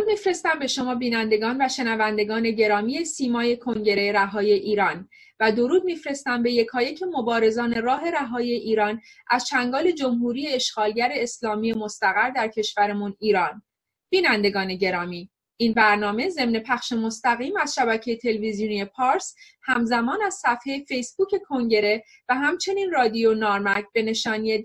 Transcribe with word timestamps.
میفرستم 0.00 0.58
به 0.58 0.66
شما 0.66 0.94
بینندگان 0.94 1.56
و 1.60 1.68
شنوندگان 1.68 2.50
گرامی 2.50 3.04
سیمای 3.04 3.56
کنگره 3.56 4.12
رهای 4.12 4.52
ایران 4.52 5.08
و 5.40 5.52
درود 5.52 5.84
میفرستم 5.84 6.42
به 6.42 6.52
یکایک 6.52 7.02
مبارزان 7.02 7.82
راه 7.82 8.10
رهای 8.10 8.52
ایران 8.52 9.00
از 9.30 9.46
چنگال 9.46 9.90
جمهوری 9.90 10.48
اشغالگر 10.48 11.10
اسلامی 11.14 11.72
مستقر 11.72 12.30
در 12.30 12.48
کشورمون 12.48 13.16
ایران. 13.18 13.62
بینندگان 14.10 14.74
گرامی 14.74 15.30
این 15.56 15.72
برنامه 15.72 16.28
ضمن 16.28 16.58
پخش 16.58 16.92
مستقیم 16.92 17.56
از 17.56 17.74
شبکه 17.74 18.16
تلویزیونی 18.16 18.84
پارس 18.84 19.34
همزمان 19.62 20.22
از 20.22 20.34
صفحه 20.34 20.84
فیسبوک 20.88 21.28
کنگره 21.48 22.04
و 22.28 22.34
همچنین 22.34 22.90
رادیو 22.90 23.34
نارمک 23.34 23.84
به 23.92 24.02
نشانی 24.02 24.62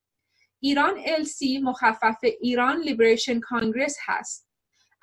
ایران 0.61 1.05
LC 1.05 1.63
مخفف 1.63 2.19
ایران 2.41 2.81
لیبریشن 2.81 3.41
کانگرس 3.41 3.97
هست. 4.05 4.49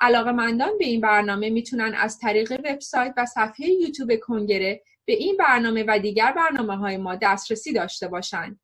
مندان 0.01 0.77
به 0.77 0.85
این 0.85 1.01
برنامه 1.01 1.49
می‌تونن 1.49 1.95
از 1.95 2.19
طریق 2.19 2.51
وبسایت 2.51 3.13
و 3.17 3.25
صفحه 3.25 3.69
یوتیوب 3.69 4.15
کنگره 4.21 4.83
به 5.05 5.13
این 5.13 5.38
برنامه 5.38 5.85
و 5.88 5.99
دیگر 5.99 6.31
برنامه 6.31 6.77
های 6.77 6.97
ما 6.97 7.15
دسترسی 7.15 7.73
داشته 7.73 8.07
باشند. 8.07 8.59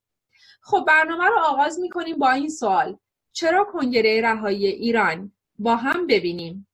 خب 0.63 0.85
برنامه 0.87 1.25
رو 1.25 1.39
آغاز 1.39 1.79
می‌کنیم 1.79 2.17
با 2.17 2.31
این 2.31 2.49
سوال 2.49 2.97
چرا 3.31 3.63
کنگره 3.63 4.21
رهایی 4.23 4.67
ایران؟ 4.67 5.31
با 5.59 5.75
هم 5.75 6.07
ببینیم. 6.07 6.67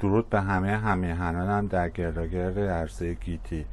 درود 0.00 0.28
به 0.28 0.40
همه 0.40 0.76
همیهنانم 0.76 1.66
در 1.66 1.88
گرداگرد 1.88 2.58
عرصه 2.58 3.14
گیتی 3.14 3.66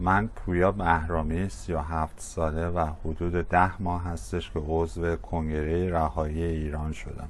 من 0.00 0.28
پویا 0.28 0.72
بهرامی 0.72 1.48
37 1.48 2.20
ساله 2.20 2.68
و 2.68 2.86
حدود 3.04 3.48
ده 3.48 3.82
ماه 3.82 4.04
هستش 4.04 4.50
که 4.50 4.60
عضو 4.68 5.16
کنگره 5.16 5.90
رهایی 5.90 6.42
ایران 6.42 6.92
شدم. 6.92 7.28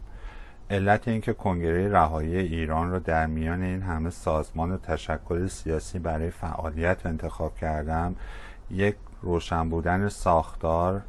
علت 0.71 1.09
اینکه 1.09 1.33
کنگره 1.33 1.93
رهایی 1.93 2.37
ایران 2.37 2.91
رو 2.91 2.99
در 2.99 3.27
میان 3.27 3.63
این 3.63 3.83
همه 3.83 4.11
سازمان 4.11 4.73
و 4.73 4.77
تشکل 4.77 5.47
سیاسی 5.47 5.99
برای 5.99 6.31
فعالیت 6.31 7.07
انتخاب 7.07 7.57
کردم 7.57 8.17
یک 8.71 8.97
روشن 9.23 9.69
بودن 9.69 10.09
ساختار 10.09 11.03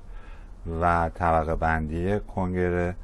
و 0.82 1.10
طبقه 1.16 1.56
بندی 1.56 2.20
کنگره 2.20 2.96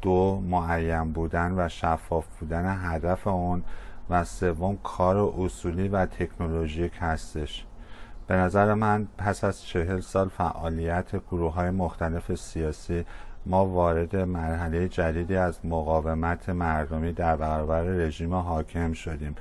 دو 0.00 0.40
معین 0.40 1.12
بودن 1.12 1.54
و 1.56 1.68
شفاف 1.68 2.26
بودن 2.40 2.78
هدف 2.82 3.26
اون 3.26 3.62
و 4.10 4.24
سوم 4.24 4.78
کار 4.82 5.32
اصولی 5.38 5.88
و 5.88 6.06
تکنولوژیک 6.06 6.92
هستش. 7.00 7.66
به 8.26 8.34
نظر 8.34 8.74
من 8.74 9.08
پس 9.18 9.44
از 9.44 9.62
چهل 9.62 10.00
سال 10.00 10.28
فعالیت 10.28 11.16
گروه 11.16 11.54
های 11.54 11.70
مختلف 11.70 12.34
سیاسی 12.34 13.04
ما 13.46 13.66
وارد 13.66 14.16
مرحله 14.16 14.88
جدیدی 14.88 15.36
از 15.36 15.66
مقاومت 15.66 16.48
مردمی 16.48 17.12
در 17.12 17.36
برابر 17.36 17.82
رژیم 17.82 18.34
حاکم 18.34 18.92
شدیم 18.92 19.34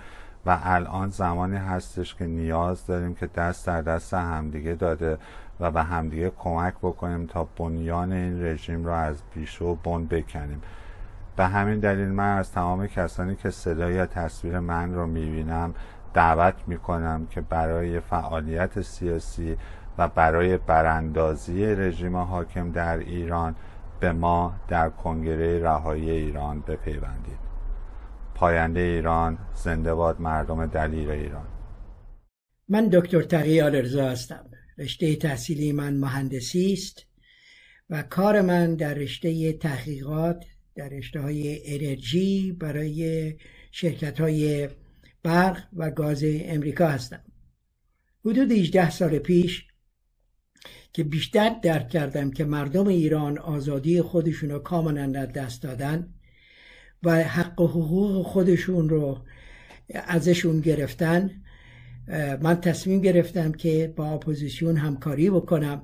و 0.46 0.59
الان 0.64 1.09
زمانی 1.09 1.58
هستش 1.58 2.16
که 2.16 2.25
نیاز 2.25 2.86
داریم 2.86 3.16
که 3.16 3.28
دست 3.28 3.68
در 3.68 3.81
دست 3.81 4.14
همدیگه 4.14 4.74
داده 4.74 5.18
و 5.59 5.72
به 5.72 5.84
همدیگه 5.84 6.31
کمک 6.40 6.74
بکنیم 6.81 7.25
تا 7.25 7.48
بنیان 7.58 8.12
این 8.12 8.44
رژیم 8.44 8.86
را 8.86 8.98
از 8.98 9.22
بیشو 9.36 9.66
و 9.66 9.75
بن 9.75 10.06
بکنیم. 10.06 10.62
به 11.36 11.46
همین 11.46 11.80
دلیل 11.80 12.08
من 12.08 12.38
از 12.38 12.52
تمام 12.52 12.88
کسانی 12.88 13.36
که 13.36 13.50
صدا 13.50 13.92
یا 13.92 14.06
تصویر 14.06 14.59
من 14.59 14.94
رو 14.94 15.08
می‌بینم 15.08 15.74
دعوت 16.14 16.56
می‌کنم 16.68 17.28
که 17.30 17.42
برای 17.42 18.00
فعالیت 18.00 18.82
سیاسی 18.82 19.58
و 19.98 20.08
برای 20.08 20.58
براندازی 20.58 21.66
رژیم 21.66 22.16
حاکم 22.16 22.72
در 22.72 22.98
ایران 22.98 23.56
به 24.00 24.12
ما 24.12 24.54
در 24.68 24.90
کنگره 24.90 25.64
رهایی 25.64 26.12
ایران 26.12 26.62
بپیوندید. 26.62 27.52
پاینده 28.36 28.80
ایران 28.80 29.38
زنده 29.54 29.94
باد 29.94 30.22
مردم 30.22 30.66
دلیر 30.66 31.10
ایران. 31.10 31.48
من 32.70 32.88
دکتر 32.88 33.22
تقی 33.22 33.62
آلرزا 33.62 34.10
هستم. 34.10 34.46
رشته 34.78 35.16
تحصیلی 35.16 35.72
من 35.72 35.94
مهندسی 35.94 36.74
است 36.74 37.06
و 37.90 38.04
کار 38.04 38.42
من 38.42 38.76
در 38.76 38.94
رشته 38.94 39.54
تحقیقات 39.54 40.46
در 40.76 40.90
رشته 40.90 41.22
های 41.22 41.62
انرژی 41.66 42.52
برای 42.52 43.34
شرکت 43.72 44.22
های 44.22 44.70
برق 45.24 45.64
و 45.74 45.92
گاز 45.92 46.24
امریکا 46.26 46.88
هستم 46.88 47.24
حدود 48.26 48.52
18 48.52 48.90
سال 48.90 49.20
پیش 49.20 49.68
که 50.94 51.04
بیشتر 51.04 51.56
درک 51.64 51.90
کردم 51.90 52.32
که 52.32 52.46
مردم 52.46 52.88
ایران 52.88 53.38
آزادی 53.38 54.02
خودشون 54.02 54.50
رو 54.50 54.60
کاملا 54.60 55.26
دست 55.26 55.64
دادن 55.64 56.14
و 57.04 57.24
حق 57.24 57.62
و 57.62 57.68
حقوق 57.68 58.26
خودشون 58.26 58.90
رو 58.90 59.26
ازشون 59.94 60.60
گرفتن 60.60 61.31
من 62.42 62.62
تصمیم 62.62 63.02
گرفتم 63.02 63.52
که 63.52 63.94
با 63.96 64.10
اپوزیسیون 64.10 64.78
همکاری 64.78 65.30
بکنم 65.30 65.81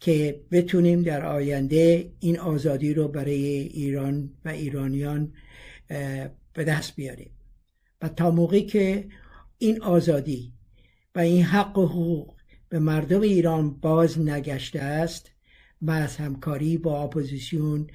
که 0.00 0.40
بتونیم 0.50 1.02
در 1.02 1.26
آینده 1.26 2.12
این 2.20 2.38
آزادی 2.38 2.94
رو 2.94 3.08
برای 3.08 3.44
ایران 3.58 4.30
و 4.44 4.48
ایرانیان 4.48 5.32
به 6.52 6.64
دست 6.66 6.96
بیاریم. 6.96 7.30
و 8.02 8.08
تا 8.08 8.30
موقعی 8.30 8.66
که 8.66 9.08
این 9.58 9.82
آزادی 9.82 10.52
و 11.14 11.18
این 11.18 11.44
حق 11.44 11.78
و 11.78 11.86
حقوق 11.86 12.34
به 12.68 12.78
مردم 12.78 13.20
ایران 13.20 13.70
باز 13.70 14.18
نگشته 14.18 14.80
است 14.80 15.30
من 15.80 16.02
از 16.02 16.16
همکاری 16.16 16.78
با 16.78 17.02
اپوزیسیون 17.02 17.86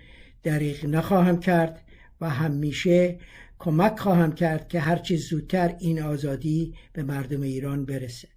دریغ 0.44 0.86
نخواهم 0.86 1.40
کرد 1.40 1.86
و 2.22 2.30
همیشه 2.30 3.20
کمک 3.60 4.00
خواهم 4.00 4.32
کرد 4.32 4.68
که 4.68 4.80
هرچی 4.80 5.18
زودتر 5.18 5.76
این 5.80 6.04
آزادی 6.04 6.76
به 6.94 7.04
مردم 7.04 7.42
ایران 7.42 7.86
برسه. 7.86 8.28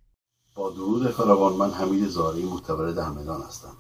با 0.55 0.71
درود 0.71 1.11
فراوان 1.11 1.53
من 1.53 1.71
حمید 1.71 2.09
زاری 2.09 2.45
متولد 2.45 2.99
همدان 2.99 3.43
هستم. 3.43 3.77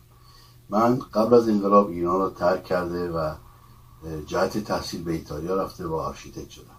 من 0.71 0.99
قبل 0.99 1.35
از 1.35 1.49
انقلاب 1.49 1.89
ایران 1.89 2.21
را 2.21 2.31
ترک 2.31 2.65
کرده 2.65 3.11
و 3.11 3.35
جهت 4.27 4.59
تحصیل 4.59 5.05
به 5.05 5.13
ایتالیا 5.13 5.63
رفته 5.63 5.87
و 5.87 5.95
آرشیتکت 5.95 6.51
شدم. 6.51 6.77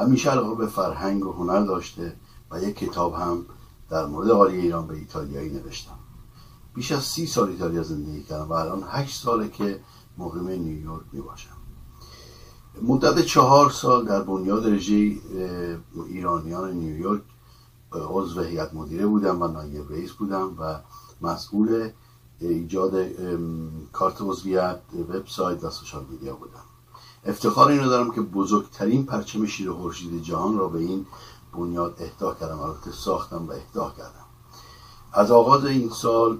همیشه 0.00 0.30
علاقه 0.30 0.54
به 0.54 0.66
فرهنگ 0.66 1.26
و 1.26 1.32
هنر 1.32 1.60
داشته 1.60 2.16
و 2.50 2.62
یک 2.62 2.76
کتاب 2.76 3.14
هم 3.14 3.46
در 3.90 4.06
مورد 4.06 4.30
آری 4.30 4.60
ایران 4.60 4.86
به 4.86 4.94
ایتالیایی 4.94 5.50
نوشتم. 5.50 5.98
بیش 6.74 6.92
از 6.92 7.02
سی 7.02 7.26
سال 7.26 7.48
ایتالیا 7.48 7.82
زندگی 7.82 8.22
کردم 8.22 8.48
و 8.48 8.52
الان 8.52 8.84
هشت 8.88 9.22
ساله 9.22 9.48
که 9.48 9.80
مقیم 10.18 10.48
نیویورک 10.48 11.02
می 11.12 11.20
باشم 11.20 11.56
مدت 12.82 13.20
چهار 13.20 13.70
سال 13.70 14.04
در 14.04 14.22
بنیاد 14.22 14.66
رژه 14.66 15.16
ایرانیان 16.06 16.70
نیویورک 16.70 17.22
عضو 17.92 18.40
هیئت 18.40 18.74
مدیره 18.74 19.06
بودم 19.06 19.42
و 19.42 19.48
نایب 19.48 19.92
رئیس 19.92 20.12
بودم 20.12 20.56
و 20.58 20.80
مسئول 21.20 21.90
ایجاد 22.40 23.06
کارت 23.92 24.16
عضویت 24.20 24.80
وبسایت 25.08 25.64
و 25.64 25.70
سوشال 25.70 26.06
میدیا 26.10 26.34
بودم. 26.34 26.69
افتخار 27.24 27.68
اینو 27.68 27.88
دارم 27.88 28.10
که 28.10 28.20
بزرگترین 28.20 29.06
پرچم 29.06 29.46
شیر 29.46 29.72
خورشید 29.72 30.22
جهان 30.22 30.58
را 30.58 30.68
به 30.68 30.78
این 30.78 31.06
بنیاد 31.52 31.96
اهدا 31.98 32.34
کردم. 32.34 32.60
البته 32.60 32.92
ساختم 32.92 33.48
و 33.48 33.52
اهدا 33.52 33.92
کردم. 33.98 34.24
از 35.12 35.30
آغاز 35.30 35.64
این 35.64 35.90
سال 35.90 36.38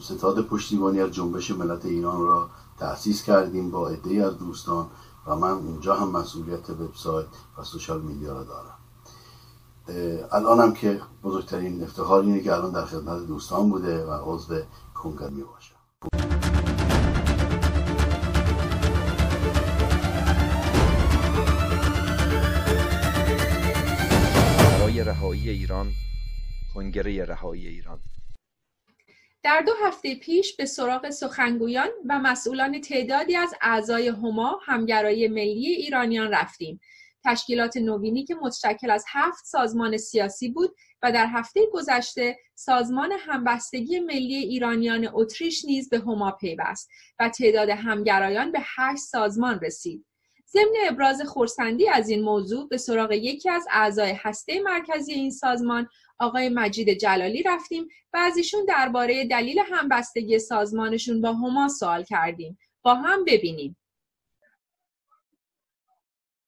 ستاد 0.00 0.40
پشتیبانی 0.40 1.00
از 1.00 1.10
جنبش 1.10 1.50
ملت 1.50 1.84
ایران 1.84 2.20
را 2.20 2.48
تأسیس 2.78 3.22
کردیم 3.22 3.70
با 3.70 3.88
عدهای 3.88 4.20
از 4.20 4.38
دوستان 4.38 4.86
و 5.26 5.36
من 5.36 5.50
اونجا 5.50 5.94
هم 5.94 6.10
مسئولیت 6.10 6.70
وبسایت 6.70 7.26
و 7.58 7.64
سوشال 7.64 8.00
میدیا 8.00 8.32
را 8.32 8.44
دارم. 8.44 8.78
الانم 10.32 10.72
که 10.72 11.00
بزرگترین 11.24 11.82
افتخار 11.82 12.20
اینه 12.20 12.40
که 12.40 12.52
الان 12.52 12.72
در 12.72 12.84
خدمت 12.84 13.26
دوستان 13.26 13.70
بوده 13.70 14.06
و 14.06 14.34
عضو 14.34 14.54
کنگر 14.94 15.28
می 15.28 15.44
ایران 25.50 25.92
کنگره 26.74 27.24
رهایی 27.24 27.68
ایران. 27.68 27.98
در 29.42 29.60
دو 29.60 29.72
هفته 29.84 30.14
پیش 30.14 30.56
به 30.56 30.64
سراغ 30.64 31.10
سخنگویان 31.10 31.88
و 32.08 32.18
مسئولان 32.18 32.80
تعدادی 32.80 33.36
از 33.36 33.54
اعضای 33.62 34.08
هما 34.08 34.60
همگرای 34.66 35.28
ملی 35.28 35.66
ایرانیان 35.66 36.30
رفتیم. 36.30 36.80
تشکیلات 37.24 37.76
نوینی 37.76 38.24
که 38.24 38.34
متشکل 38.34 38.90
از 38.90 39.04
هفت 39.08 39.44
سازمان 39.44 39.96
سیاسی 39.96 40.48
بود 40.48 40.74
و 41.02 41.12
در 41.12 41.26
هفته 41.26 41.60
گذشته 41.72 42.38
سازمان 42.54 43.12
همبستگی 43.12 44.00
ملی 44.00 44.34
ایرانیان 44.34 45.08
اتریش 45.12 45.64
نیز 45.64 45.88
به 45.88 45.98
هما 45.98 46.30
پیوست 46.30 46.90
و 47.20 47.28
تعداد 47.28 47.68
همگرایان 47.68 48.52
به 48.52 48.58
هشت 48.76 49.02
سازمان 49.02 49.60
رسید. 49.60 50.06
ضمن 50.52 50.74
ابراز 50.90 51.22
خورسندی 51.22 51.88
از 51.88 52.08
این 52.08 52.22
موضوع 52.22 52.68
به 52.68 52.76
سراغ 52.76 53.12
یکی 53.12 53.50
از 53.50 53.66
اعضای 53.70 54.12
هسته 54.18 54.60
مرکزی 54.62 55.12
این 55.12 55.30
سازمان 55.30 55.88
آقای 56.18 56.48
مجید 56.48 56.90
جلالی 56.90 57.42
رفتیم 57.42 57.88
و 58.12 58.16
از 58.16 58.36
ایشون 58.36 58.64
درباره 58.68 59.26
دلیل 59.28 59.58
همبستگی 59.58 60.38
سازمانشون 60.38 61.20
با 61.20 61.32
هما 61.32 61.68
سوال 61.68 62.02
کردیم. 62.02 62.58
با 62.82 62.94
هم 62.94 63.24
ببینیم. 63.24 63.76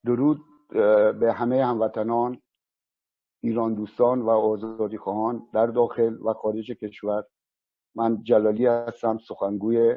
درود 0.06 0.40
به 1.20 1.32
همه 1.32 1.64
هموطنان 1.64 2.42
ایران 3.42 3.74
دوستان 3.74 4.22
و 4.22 4.30
آزادی 4.30 4.98
خواهان. 4.98 5.48
در 5.54 5.66
داخل 5.66 6.16
و 6.24 6.32
خارج 6.32 6.70
کشور 6.70 7.24
من 7.94 8.22
جلالی 8.22 8.66
هستم 8.66 9.18
سخنگوی 9.18 9.94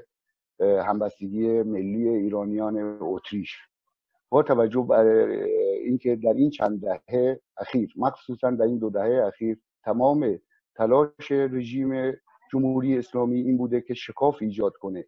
همبستگی 0.60 1.64
ملی 1.64 2.10
ایرانیان 2.10 2.98
اتریش. 3.02 3.69
با 4.30 4.44
توجه 4.44 4.86
بر 4.90 5.06
اینکه 5.84 6.16
در 6.16 6.34
این 6.34 6.50
چند 6.50 6.82
دهه 6.82 7.42
اخیر 7.58 7.94
مخصوصا 7.98 8.52
در 8.52 8.66
این 8.66 8.78
دو 8.78 8.90
دهه 8.90 9.26
اخیر 9.28 9.60
تمام 9.84 10.40
تلاش 10.76 11.32
رژیم 11.32 12.14
جمهوری 12.52 12.98
اسلامی 12.98 13.42
این 13.42 13.58
بوده 13.58 13.82
که 13.82 13.94
شکاف 13.94 14.38
ایجاد 14.42 14.74
کنه 14.78 15.06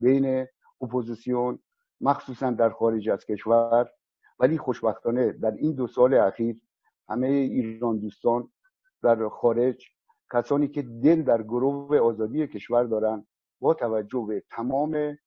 بین 0.00 0.46
اپوزیسیون 0.80 1.58
مخصوصا 2.00 2.50
در 2.50 2.70
خارج 2.70 3.08
از 3.08 3.26
کشور. 3.26 3.90
ولی 4.38 4.58
خوشبختانه 4.58 5.32
در 5.32 5.50
این 5.50 5.74
دو 5.74 5.86
سال 5.86 6.14
اخیر 6.14 6.60
همه 7.08 7.26
ایران 7.26 7.98
دوستان 7.98 8.52
در 9.02 9.28
خارج 9.28 9.84
کسانی 10.32 10.68
که 10.68 10.82
دل 10.82 11.22
در 11.22 11.42
گروه 11.42 11.98
آزادی 11.98 12.46
کشور 12.46 12.84
دارند 12.84 13.26
با 13.60 13.74
توجه 13.74 14.24
به 14.28 14.42
تمام 14.50 15.18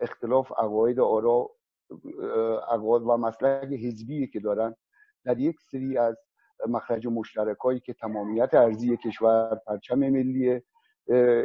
اختلاف 0.00 0.52
عقاید 0.58 1.00
آرا 1.00 1.50
عقاید 2.70 3.02
و 3.02 3.16
مسلک 3.16 3.72
حزبی 3.72 4.26
که 4.26 4.40
دارن 4.40 4.74
در 5.24 5.38
یک 5.38 5.60
سری 5.60 5.98
از 5.98 6.16
مخرج 6.68 7.06
مشترکایی 7.06 7.80
که 7.80 7.92
تمامیت 7.92 8.54
ارزی 8.54 8.96
کشور 8.96 9.60
پرچم 9.66 9.98
ملی 9.98 10.60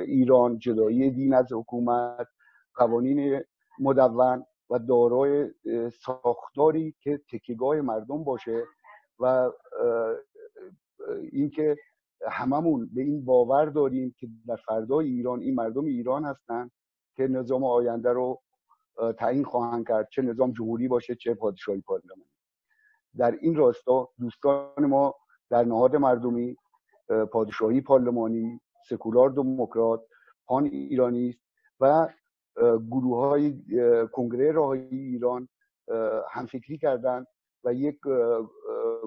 ایران 0.08 0.60
جدایی 0.60 1.12
دین 1.12 1.34
از 1.34 1.54
حکومت 1.54 2.28
قوانین 2.76 3.44
مدون 3.80 4.46
و 4.70 4.80
دارای 4.80 5.50
ساختاری 6.06 6.96
که 7.00 7.22
تکیگاه 7.32 7.82
مردم 7.82 8.24
باشه 8.24 8.64
و 9.20 9.52
اینکه 11.32 11.78
هممون 12.28 12.90
به 12.94 13.02
این 13.02 13.26
باور 13.26 13.66
داریم 13.66 14.16
که 14.20 14.28
در 14.48 14.56
فردای 14.56 15.08
ایران 15.08 15.42
این 15.42 15.56
مردم 15.56 15.86
ایران 15.86 16.26
هستن 16.26 16.72
که 17.16 17.28
نظام 17.28 17.64
آینده 17.64 18.10
رو 18.10 18.42
تعیین 19.18 19.44
خواهند 19.44 19.88
کرد 19.88 20.08
چه 20.12 20.22
نظام 20.22 20.52
جمهوری 20.52 20.88
باشه 20.88 21.16
چه 21.16 21.34
پادشاهی 21.34 21.82
پارلمانی. 21.82 22.30
در 23.18 23.32
این 23.42 23.56
راستا 23.56 24.10
دوستان 24.20 24.86
ما 24.86 25.16
در 25.50 25.64
نهاد 25.64 25.96
مردمی 25.96 26.58
پادشاهی 27.32 27.82
پارلمانی 27.82 28.62
سکولار 28.90 29.30
دموکرات 29.30 30.02
پان 30.46 30.66
ایرانی 30.66 31.40
و 31.80 32.08
گروه 32.92 33.18
های 33.18 33.64
کنگره 34.12 34.52
راهی 34.52 34.98
ایران 34.98 35.50
همفکری 36.32 36.78
کردند 36.78 37.28
و 37.64 37.74
یک 37.74 38.00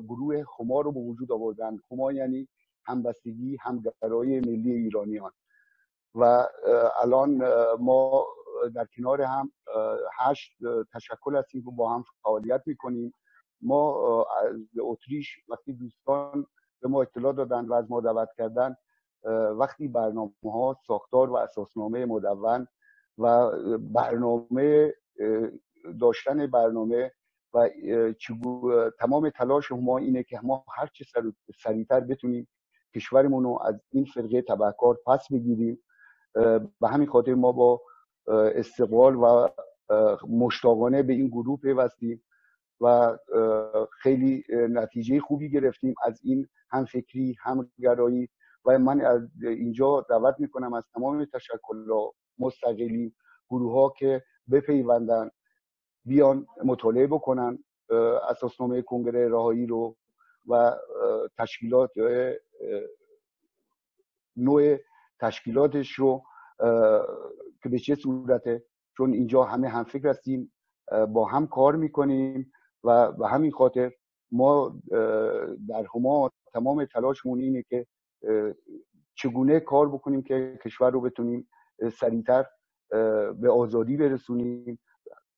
گروه 0.08 0.44
خما 0.44 0.80
رو 0.80 0.92
به 0.92 1.00
وجود 1.00 1.32
آوردن 1.32 1.76
خما 1.88 2.12
یعنی 2.12 2.48
همبستگی 2.86 3.56
همگرای 3.60 4.40
ملی 4.40 4.72
ایرانیان. 4.72 5.32
و 6.14 6.46
الان 7.02 7.42
ما 7.80 8.26
در 8.74 8.86
کنار 8.96 9.22
هم 9.22 9.52
هشت 10.18 10.52
تشکل 10.94 11.36
هستیم 11.36 11.68
و 11.68 11.70
با 11.70 11.94
هم 11.94 12.04
فعالیت 12.22 12.62
می‌کنیم. 12.66 13.14
ما 13.62 14.22
از 14.42 14.56
اتریش 14.80 15.36
وقتی 15.48 15.72
دوستان 15.72 16.46
به 16.82 16.88
ما 16.88 17.02
اطلاع 17.02 17.32
دادن 17.32 17.66
و 17.66 17.72
از 17.72 17.90
ما 17.90 18.00
دعوت 18.00 18.28
کردن 18.36 18.76
وقتی 19.58 19.88
برنامه 19.88 20.32
ها 20.44 20.76
ساختار 20.86 21.30
و 21.30 21.36
اساسنامه 21.36 22.06
مدون 22.06 22.66
و 23.18 23.50
برنامه 23.78 24.94
داشتن 26.00 26.46
برنامه 26.46 27.12
و 27.54 27.70
تمام 28.98 29.30
تلاش 29.30 29.72
ما 29.72 29.98
اینه 29.98 30.22
که 30.22 30.40
ما 30.42 30.64
هر 30.76 30.86
چه 30.86 31.04
سریعتر 31.62 32.00
بتونیم 32.00 32.48
کشورمون 32.94 33.44
رو 33.44 33.58
از 33.64 33.80
این 33.90 34.04
فرقه 34.04 34.42
تبهکار 34.42 34.98
پس 35.06 35.32
بگیریم. 35.32 35.82
به 36.80 36.88
همین 36.88 37.08
خاطر 37.08 37.34
ما 37.34 37.52
با 37.52 37.80
استقبال 38.28 39.16
و 39.16 39.48
مشتاقانه 40.28 41.02
به 41.02 41.12
این 41.12 41.28
گروه 41.28 41.60
پیوستیم 41.60 42.24
و 42.80 43.18
خیلی 43.90 44.44
نتیجه 44.50 45.20
خوبی 45.20 45.50
گرفتیم 45.50 45.94
از 46.04 46.20
این 46.22 46.48
هم 46.70 46.84
فکری 46.84 47.36
هم 47.42 47.70
گرایی 47.78 48.28
و 48.64 48.78
من 48.78 49.00
از 49.00 49.28
اینجا 49.42 50.06
دعوت 50.10 50.34
می‌کنم 50.38 50.72
از 50.72 50.84
تمام 50.94 51.24
تشکل 51.24 51.84
مستقلی 52.38 53.14
گروه 53.50 53.72
ها 53.72 53.94
که 53.98 54.22
بپیوندن 54.52 55.30
بیان 56.04 56.46
مطالعه 56.64 57.06
بکنن 57.06 57.64
اساسنامه 58.28 58.82
کنگره 58.82 59.28
راهایی 59.28 59.66
رو 59.66 59.96
و 60.48 60.76
تشکیلات 61.38 61.90
نوع 64.36 64.76
تشکیلاتش 65.20 65.92
رو 65.92 66.22
که 67.62 67.68
به 67.70 67.78
چه 67.78 67.94
صورته؟ 67.94 68.64
چون 68.96 69.12
اینجا 69.12 69.42
همه 69.42 69.68
هم 69.68 69.84
فکر 69.84 70.08
هستیم 70.08 70.52
با 71.08 71.24
هم 71.24 71.46
کار 71.46 71.76
می‌کنیم 71.76 72.52
و 72.84 73.12
به 73.12 73.28
همین 73.28 73.50
خاطر 73.50 73.92
ما 74.32 74.80
در 75.68 75.86
هما 75.94 76.30
تمام 76.52 76.84
تلاشمون 76.84 77.40
اینه 77.40 77.62
که 77.62 77.86
چگونه 79.14 79.60
کار 79.60 79.88
بکنیم 79.88 80.22
که 80.22 80.58
کشور 80.64 80.90
رو 80.90 81.00
بتونیم 81.00 81.48
سریعتر 82.00 82.44
به 83.40 83.50
آزادی 83.50 83.96
برسونیم. 83.96 84.78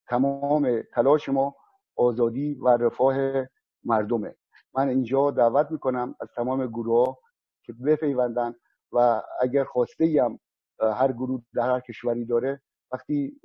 تمام 0.08 0.82
تلاش 0.92 1.28
ما 1.28 1.56
آزادی 1.96 2.54
و 2.54 2.68
رفاه 2.68 3.46
مردمه. 3.84 4.36
من 4.74 4.88
اینجا 4.88 5.30
دعوت 5.30 5.70
می‌کنم 5.70 6.14
از 6.20 6.28
تمام 6.36 6.66
گروه 6.66 7.16
که 7.62 7.72
بپیوندن 7.72 8.54
و 8.92 9.22
اگر 9.40 9.64
خواسته 9.64 10.22
هم 10.24 10.38
هر 10.80 11.12
گروه 11.12 11.42
در 11.54 11.70
هر 11.70 11.80
کشوری 11.80 12.24
داره 12.24 12.62
وقتی 12.92 13.40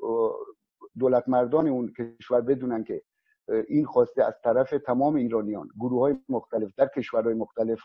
دولت 1.00 1.30
مردان 1.30 1.68
اون 1.68 1.94
کشور 2.20 2.42
بدونن 2.42 2.84
که 2.84 3.02
این 3.68 3.86
خواسته 3.86 4.24
از 4.24 4.34
طرف 4.44 4.74
تمام 4.86 5.16
ایرانیان 5.16 5.70
گروه 5.80 6.02
های 6.02 6.18
مختلف 6.30 6.72
در 6.78 6.88
کشورهای 6.88 7.34
مختلف 7.34 7.80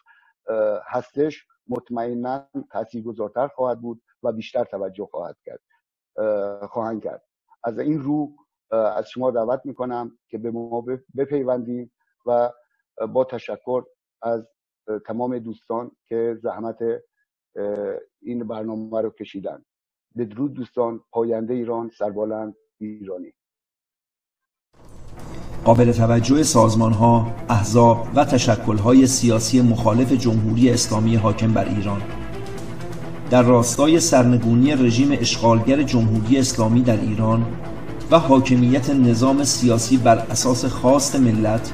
هستش 0.86 1.46
مطمئنا 1.68 2.48
تاثیرگذارتر 2.70 3.48
خواهد 3.48 3.80
بود 3.80 4.02
و 4.22 4.32
بیشتر 4.32 4.64
توجه 4.64 5.08
خواهد 5.10 5.36
کرد 5.44 5.60
خواهند 6.70 7.02
کرد. 7.02 7.22
از 7.64 7.78
این 7.78 8.00
رو 8.00 8.32
از 8.70 9.10
شما 9.10 9.30
دعوت 9.30 9.60
می‌کنم 9.64 10.18
که 10.28 10.38
به 10.38 10.50
ما 10.50 10.84
بپیوندیم 11.16 11.92
و 12.26 12.50
با 13.12 13.24
تشکر 13.24 13.82
از 14.22 14.48
تمام 15.06 15.38
دوستان 15.38 15.90
که 16.06 16.38
زحمت 16.42 16.78
این 18.22 18.44
برنامه 18.48 19.00
رو 19.00 19.10
کشیدن. 19.10 19.64
بدرود 20.16 20.54
دوستان 20.54 21.00
پاینده 21.10 21.54
ایران 21.54 21.90
سربالند 21.98 22.54
ایرانی. 22.80 23.32
قابل 25.64 25.92
توجه 25.92 26.42
سازمان 26.42 26.92
ها، 26.92 27.34
احزاب 27.48 28.06
و 28.14 28.24
تشکل 28.24 28.76
های 28.76 29.06
سیاسی 29.06 29.62
مخالف 29.62 30.12
جمهوری 30.12 30.70
اسلامی 30.70 31.16
حاکم 31.16 31.54
بر 31.54 31.68
ایران. 31.68 32.02
در 33.30 33.42
راستای 33.42 34.00
سرنگونی 34.00 34.72
رژیم 34.72 35.12
اشغالگر 35.12 35.82
جمهوری 35.82 36.38
اسلامی 36.38 36.82
در 36.82 37.00
ایران 37.00 37.46
و 38.10 38.18
حاکمیت 38.18 38.90
نظام 38.90 39.44
سیاسی 39.44 39.96
بر 39.96 40.18
اساس 40.18 40.64
خواست 40.64 41.16
ملت 41.16 41.72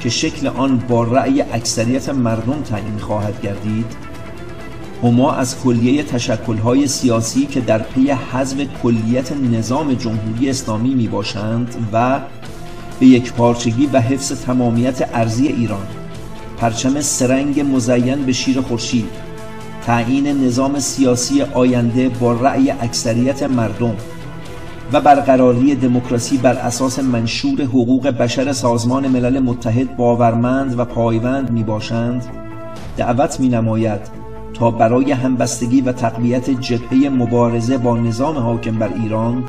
که 0.00 0.08
شکل 0.08 0.46
آن 0.46 0.78
با 0.88 1.04
رأی 1.04 1.40
اکثریت 1.40 2.08
مردم 2.08 2.62
تعیین 2.62 2.98
خواهد 2.98 3.40
گردید 3.40 3.96
هما 5.02 5.32
از 5.32 5.60
کلیه 5.62 6.02
تشکلهای 6.02 6.86
سیاسی 6.86 7.46
که 7.46 7.60
در 7.60 7.78
پی 7.78 8.10
حزب 8.10 8.66
کلیت 8.82 9.32
نظام 9.32 9.94
جمهوری 9.94 10.50
اسلامی 10.50 10.94
می 10.94 11.08
باشند 11.08 11.74
و 11.92 12.20
به 13.00 13.06
یک 13.06 13.32
پارچگی 13.32 13.86
و 13.86 14.00
حفظ 14.00 14.32
تمامیت 14.32 15.08
ارزی 15.14 15.46
ایران 15.46 15.86
پرچم 16.58 17.00
سرنگ 17.00 17.60
مزین 17.60 18.22
به 18.26 18.32
شیر 18.32 18.60
خورشید 18.60 19.10
تعیین 19.86 20.44
نظام 20.44 20.78
سیاسی 20.78 21.42
آینده 21.42 22.08
با 22.08 22.32
رأی 22.32 22.70
اکثریت 22.70 23.42
مردم 23.42 23.94
و 24.92 25.00
برقراری 25.00 25.74
دموکراسی 25.74 26.36
بر 26.36 26.54
اساس 26.54 26.98
منشور 26.98 27.62
حقوق 27.62 28.08
بشر 28.08 28.52
سازمان 28.52 29.08
ملل 29.08 29.38
متحد 29.38 29.96
باورمند 29.96 30.78
و 30.78 30.84
پایوند 30.84 31.50
می 31.50 31.62
باشند 31.62 32.24
دعوت 32.96 33.40
می 33.40 33.48
نماید 33.48 34.25
تا 34.58 34.70
برای 34.70 35.12
همبستگی 35.12 35.80
و 35.80 35.92
تقویت 35.92 36.50
جبهه 36.50 37.08
مبارزه 37.08 37.78
با 37.78 37.96
نظام 37.96 38.38
حاکم 38.38 38.78
بر 38.78 38.90
ایران 39.02 39.44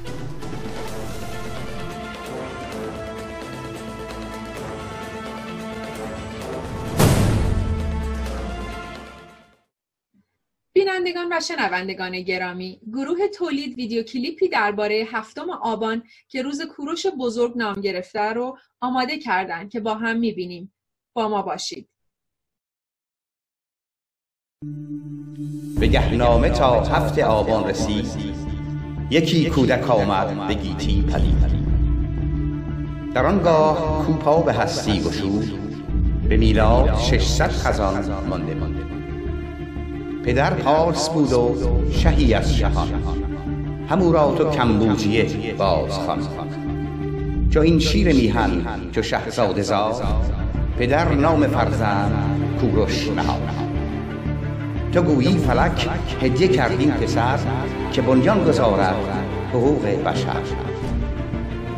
بینندگان 11.04 11.38
و 11.38 11.42
شنوندگان 11.42 12.22
گرامی 12.22 12.82
گروه 12.94 13.28
تولید 13.28 13.78
ویدیو 13.78 14.04
کلیپی 14.04 14.48
درباره 14.48 15.08
هفتم 15.12 15.50
آبان 15.50 16.04
که 16.28 16.42
روز 16.42 16.62
کوروش 16.62 17.06
بزرگ 17.20 17.58
نام 17.58 17.74
گرفته 17.74 18.20
رو 18.20 18.58
آماده 18.82 19.20
کردند 19.20 19.72
که 19.72 19.80
با 19.80 19.96
هم 19.96 20.20
می‌بینیم. 20.20 20.74
با 21.14 21.30
ما 21.30 21.42
باشید. 21.42 21.90
به 25.80 25.88
گهنامه 25.88 26.50
تا 26.50 26.82
هفت 26.82 27.20
آبان 27.20 27.70
رسید. 27.70 28.08
یکی 29.12 29.50
کودک 29.50 29.90
آمد 29.90 30.48
به 30.48 30.54
گیتی 30.54 31.02
پدید 31.02 31.64
در 33.14 33.26
آنگاه 33.26 34.06
کوپا 34.06 34.42
به 34.42 34.54
هستی 34.54 35.00
گشود. 35.00 35.60
به 36.30 36.38
میلاد 36.38 36.98
ششصد 36.98 37.52
خزان 37.52 38.28
مانده 38.30 38.54
مانده. 38.54 38.93
پدر 40.24 40.54
پارس 40.54 41.10
بود 41.10 41.34
و 41.34 41.56
شهی 41.92 42.34
از 42.34 42.56
شهان. 42.56 42.88
همو 43.90 44.12
را 44.12 44.36
تو 44.38 44.50
کمبوجیه 44.50 45.54
باز 45.58 45.92
خان 45.92 46.20
چو 47.50 47.60
این 47.60 47.80
شیر 47.80 48.16
میهن 48.16 48.52
چو 48.92 49.02
شهزاده 49.02 49.62
زاد 49.62 50.04
پدر 50.80 51.14
نام 51.14 51.48
فرزند 51.48 52.14
کوروش 52.62 53.10
نهاد. 53.10 53.50
تو 54.92 55.02
گویی 55.02 55.38
فلک 55.38 55.90
هدیه 56.22 56.48
کردین 56.48 56.92
پسر 56.92 57.40
که 57.92 58.02
بنیان 58.02 58.44
گذارد 58.44 58.96
حقوق 59.54 59.86
بشر. 59.86 60.42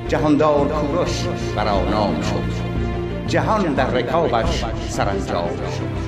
جهاندار 0.07 0.67
کوروش 0.67 1.25
برا 1.55 1.89
نام 1.89 2.21
شد 2.21 2.65
جهان 3.27 3.73
در 3.73 3.89
رکابش 3.89 4.65
سرانجام 4.89 5.49
شد. 5.49 6.04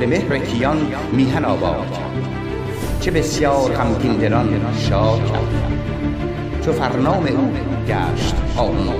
به 0.00 0.06
مهر 0.06 0.38
کیان 0.38 0.78
میهن 1.12 1.44
آباد. 1.44 1.92
کرد 1.92 3.00
چه 3.00 3.10
بسیار 3.10 3.72
غمگین 3.72 4.12
دلان 4.12 4.48
شاد 4.88 5.30
کرد 5.32 5.74
چو 6.64 6.72
فرنام 6.72 7.26
او 7.26 7.52
گشت 7.88 8.34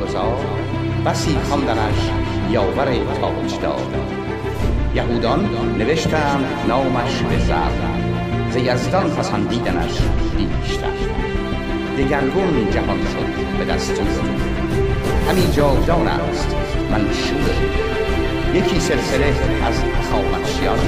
گذار 0.02 0.44
بسی 1.06 1.36
خواندنش 1.48 2.10
یاور 2.50 2.88
تاجدار. 3.20 3.80
یهودان 4.94 5.48
نوشتند 5.78 6.44
نامش 6.68 7.22
به 7.22 7.38
زر 7.38 7.70
ز 8.52 8.56
یزدان 8.56 9.10
پسندیدنش 9.10 9.98
بیشتر. 10.36 10.86
دگرگون 11.98 12.70
جهان 12.70 12.98
شد 12.98 13.58
به 13.58 13.72
دستور 13.72 14.06
همین 15.28 15.52
جاودان 15.52 16.08
است 16.08 16.56
منشور. 16.90 17.84
یکی 18.54 18.80
سلسله 18.80 19.34
از 19.66 19.74
خامنشیان 20.10 20.78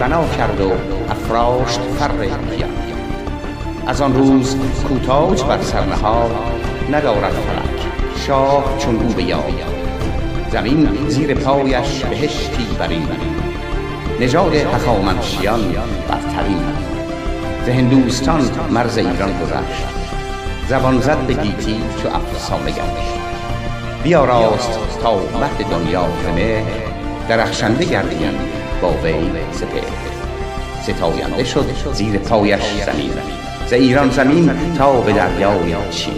بنا 0.00 0.24
کرد 0.28 0.60
و 0.60 0.72
افراشت 1.10 1.80
فر 1.80 2.10
از 3.86 4.00
آن 4.00 4.14
روز 4.14 4.56
کوتاج 4.88 5.42
بر 5.42 5.62
سرنهاد 5.62 6.30
ندارد 6.92 7.32
فلک. 7.32 7.86
شاه 8.26 8.64
چون 8.78 8.96
او 8.96 9.12
به 9.12 9.34
زمین 10.52 11.08
زیر 11.08 11.34
پایش 11.34 12.04
بهشتی 12.04 12.66
برین. 12.78 13.08
نژاد 14.20 14.54
هخامنشیان 14.54 15.60
برترین. 16.08 16.62
ز 17.66 17.68
هندوستان 17.68 18.50
مرز 18.70 18.98
ایران 18.98 19.32
گذشت. 19.42 19.88
زبان 20.68 21.00
زد 21.00 21.18
به 21.26 21.32
گیتی 21.32 21.80
چو 22.02 22.08
افسانه 22.08 22.70
گشت. 22.70 23.18
بیاراست 24.02 24.78
تا 25.02 25.16
مهد 25.16 25.66
دنیا 25.70 26.02
همه 26.02 26.87
درخشنده 27.28 27.84
گردیم 27.84 28.34
با 28.82 28.90
وی 29.04 29.30
سپه 29.52 29.82
ستاینده 30.82 31.44
شد 31.44 31.66
زیر 31.92 32.18
پایش 32.18 32.62
زمین. 32.86 33.10
ز 33.66 33.72
ایران 33.72 34.10
زمین 34.10 34.50
تا 34.78 35.00
به 35.00 35.12
دریای 35.12 35.74
چین 35.90 36.14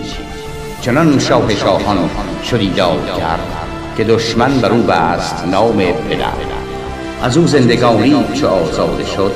چنان 0.81 1.19
شاه 1.19 1.55
شاهان 1.55 2.11
شدی 2.51 2.71
کرد 2.71 3.41
که 3.97 4.05
دشمن 4.05 4.59
بر 4.59 4.73
او 4.73 4.83
بست 4.83 5.45
نام 5.45 5.77
پدر. 5.77 6.33
از 7.23 7.37
او 7.37 7.47
زندگانی 7.47 8.25
چو 8.35 8.47
آزاده 8.47 9.05
شد 9.05 9.33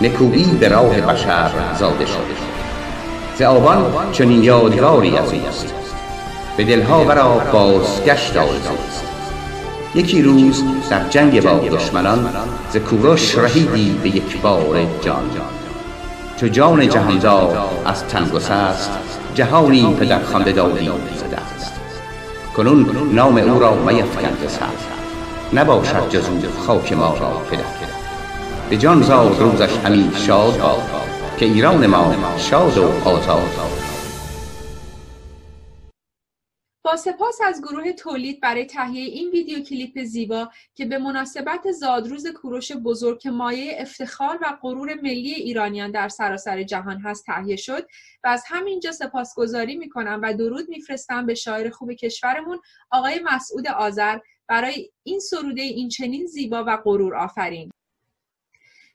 نکویی 0.00 0.44
به 0.60 0.68
راه 0.68 1.00
بشر 1.00 1.50
زاده 1.78 2.06
شد. 2.06 2.36
ز 3.38 3.42
آبان 3.42 4.12
چنین 4.12 4.44
یادگاری 4.44 5.18
از 5.18 5.32
اوست. 5.32 5.74
به 6.56 6.64
دلها 6.64 7.04
ورا 7.04 7.42
بازگشت 7.52 8.36
آرزوست. 8.36 9.04
یکی 9.94 10.22
روز 10.22 10.64
در 10.90 11.08
جنگ 11.08 11.42
با 11.42 11.76
دشمنان 11.76 12.28
ز 12.72 12.76
کوروش 12.76 13.38
رهیدی 13.38 14.00
به 14.02 14.08
یک 14.08 14.40
بار 14.40 14.86
جان. 15.02 15.30
چو 16.40 16.48
جان 16.48 16.88
جهاندار 16.88 17.58
از 17.84 18.04
تن 18.04 18.28
گسست 18.28 18.90
جهانی 19.34 19.96
پدر 20.00 20.22
خوانده 20.22 20.52
دادی 20.52 20.90
ز 21.16 21.22
دست. 21.34 21.72
کنون 22.56 23.10
نام 23.12 23.36
او 23.36 23.60
را 23.60 23.74
میفکن 23.74 24.48
سر 24.48 25.60
نباشد 25.60 26.08
جز 26.10 26.28
او 26.28 26.42
خاک 26.66 26.92
ما 26.92 27.16
را 27.20 27.42
پدر 27.50 27.62
به 28.70 28.76
جان 28.76 29.02
زاد 29.02 29.36
روزش 29.40 29.76
همی 29.84 30.10
شاد 30.26 30.58
باد 30.58 30.82
که 31.38 31.46
ایران 31.46 31.86
ما 31.86 32.14
شاد 32.38 32.78
و 32.78 33.08
آزاد 33.08 33.85
سپاس 36.96 37.38
از 37.44 37.62
گروه 37.62 37.92
تولید 37.92 38.40
برای 38.40 38.64
تهیه 38.64 39.04
این 39.04 39.30
ویدیو 39.30 39.60
کلیپ 39.60 40.02
زیبا 40.02 40.50
که 40.74 40.84
به 40.84 40.98
مناسبت 40.98 41.70
زادروز 41.70 42.26
کوروش 42.26 42.72
بزرگ 42.72 43.18
که 43.18 43.30
مایه 43.30 43.76
افتخار 43.78 44.38
و 44.42 44.58
غرور 44.62 44.94
ملی 44.94 45.34
ایرانیان 45.34 45.90
در 45.90 46.08
سراسر 46.08 46.62
جهان 46.62 47.00
هست 47.00 47.24
تهیه 47.26 47.56
شد 47.56 47.86
و 48.24 48.28
از 48.28 48.44
همینجا 48.46 48.92
سپاسگزاری 48.92 49.76
می‌کنم 49.76 50.20
و 50.22 50.34
درود 50.34 50.68
میفرستم 50.68 51.26
به 51.26 51.34
شاعر 51.34 51.70
خوب 51.70 51.92
کشورمون 51.92 52.60
آقای 52.90 53.20
مسعود 53.24 53.68
آذر. 53.68 54.18
برای 54.48 54.90
این 55.02 55.20
سروده 55.20 55.62
این 55.62 55.88
چنین 55.88 56.26
زیبا 56.26 56.64
و 56.66 56.76
غرور 56.76 57.14
آفرین. 57.16 57.70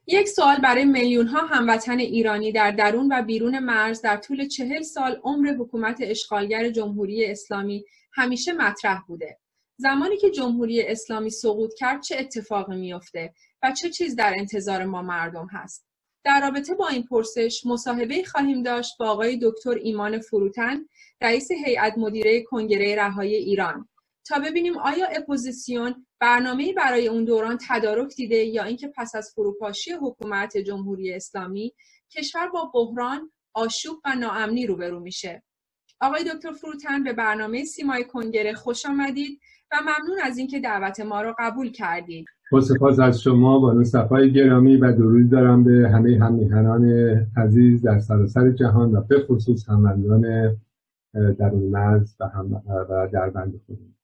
یک 0.07 0.27
سوال 0.27 0.57
برای 0.57 0.85
میلیون 0.85 1.27
ها 1.27 1.45
هموطن 1.45 1.99
ایرانی 1.99 2.51
در 2.51 2.71
درون 2.71 3.07
و 3.11 3.21
بیرون 3.21 3.59
مرز 3.59 4.01
در 4.01 4.17
طول 4.17 4.47
چهل 4.47 4.81
سال 4.81 5.19
عمر 5.23 5.53
حکومت 5.59 5.97
اشغالگر 6.01 6.69
جمهوری 6.69 7.25
اسلامی 7.25 7.85
همیشه 8.13 8.53
مطرح 8.53 9.01
بوده. 9.07 9.37
زمانی 9.77 10.17
که 10.17 10.29
جمهوری 10.29 10.81
اسلامی 10.81 11.29
سقوط 11.29 11.73
کرد 11.73 12.01
چه 12.01 12.15
اتفاقی 12.19 12.75
میافته 12.75 13.33
و 13.63 13.71
چه 13.71 13.89
چیز 13.89 14.15
در 14.15 14.33
انتظار 14.37 14.85
ما 14.85 15.01
مردم 15.01 15.47
هست؟ 15.51 15.85
در 16.23 16.41
رابطه 16.41 16.75
با 16.75 16.87
این 16.87 17.03
پرسش 17.03 17.65
مصاحبه 17.65 18.23
خواهیم 18.23 18.63
داشت 18.63 18.97
با 18.99 19.09
آقای 19.09 19.39
دکتر 19.41 19.77
ایمان 19.81 20.19
فروتن 20.19 20.85
رئیس 21.21 21.51
هیئت 21.51 21.97
مدیره 21.97 22.43
کنگره 22.43 22.95
رهایی 22.95 23.35
ایران 23.35 23.89
تا 24.27 24.39
ببینیم 24.39 24.77
آیا 24.77 25.07
اپوزیسیون 25.07 26.05
برنامه 26.19 26.73
برای 26.73 27.07
اون 27.07 27.25
دوران 27.25 27.57
تدارک 27.69 28.15
دیده 28.15 28.35
یا 28.35 28.63
اینکه 28.63 28.91
پس 28.97 29.15
از 29.15 29.31
فروپاشی 29.35 29.91
حکومت 29.91 30.57
جمهوری 30.57 31.13
اسلامی 31.13 31.73
کشور 32.17 32.49
با 32.49 32.71
بحران 32.73 33.31
آشوب 33.53 33.97
و 34.05 34.15
ناامنی 34.15 34.67
روبرو 34.67 34.99
میشه؟ 34.99 35.43
آقای 36.01 36.23
دکتر 36.23 36.51
فروتن 36.51 37.03
به 37.03 37.13
برنامه 37.13 37.65
سیمای 37.65 38.03
کنگره 38.03 38.53
خوش 38.53 38.85
آمدید 38.85 39.39
و 39.71 39.75
ممنون 39.81 40.19
از 40.23 40.37
اینکه 40.37 40.59
دعوت 40.59 40.99
ما 40.99 41.21
را 41.21 41.35
قبول 41.39 41.71
کردید 41.71 42.25
با 42.51 42.61
سپاس 42.61 42.99
از 42.99 43.21
شما 43.21 43.59
با 43.59 43.83
صفای 43.83 44.33
گرامی 44.33 44.77
و 44.77 44.91
درود 44.91 45.29
دارم 45.29 45.63
به 45.63 45.89
همه 45.89 46.19
همیهنان 46.21 46.85
عزیز 47.37 47.81
در 47.81 47.99
سراسر 47.99 48.51
جهان 48.51 48.91
و 48.91 49.01
به 49.01 49.25
خصوص 49.25 49.69
هموندان 49.69 50.55
درون 51.39 51.63
مرز 51.63 52.15
و, 52.19 52.27
هم 52.27 52.61
و 52.89 53.07
در 53.13 53.29
بند 53.29 53.61
خودم 53.65 53.95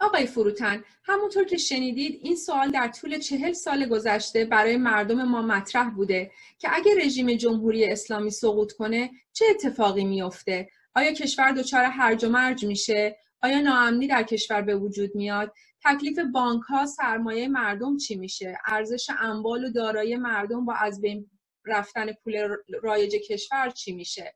آقای 0.00 0.26
فروتن 0.26 0.84
همونطور 1.04 1.44
که 1.44 1.56
شنیدید 1.56 2.20
این 2.22 2.36
سوال 2.36 2.70
در 2.70 2.88
طول 2.88 3.18
چهل 3.18 3.52
سال 3.52 3.86
گذشته 3.88 4.44
برای 4.44 4.76
مردم 4.76 5.22
ما 5.24 5.42
مطرح 5.42 5.90
بوده 5.90 6.30
که 6.58 6.68
اگر 6.72 6.92
رژیم 7.04 7.34
جمهوری 7.34 7.84
اسلامی 7.84 8.30
سقوط 8.30 8.72
کنه 8.72 9.10
چه 9.32 9.44
اتفاقی 9.50 10.04
میافته؟ 10.04 10.68
آیا 10.94 11.12
کشور 11.12 11.52
دچار 11.52 11.84
هرج 11.84 12.24
و 12.24 12.28
مرج 12.28 12.64
میشه؟ 12.64 13.16
آیا 13.42 13.60
ناامنی 13.60 14.06
در 14.06 14.22
کشور 14.22 14.62
به 14.62 14.76
وجود 14.76 15.14
میاد؟ 15.14 15.52
تکلیف 15.84 16.18
بانک 16.18 16.62
ها 16.62 16.86
سرمایه 16.86 17.48
مردم 17.48 17.96
چی 17.96 18.16
میشه؟ 18.16 18.58
ارزش 18.66 19.10
اموال 19.18 19.64
و 19.64 19.72
دارایی 19.72 20.16
مردم 20.16 20.64
با 20.64 20.74
از 20.74 21.00
بین 21.00 21.30
رفتن 21.64 22.12
پول 22.12 22.56
رایج 22.82 23.16
کشور 23.28 23.70
چی 23.70 23.92
میشه؟ 23.92 24.34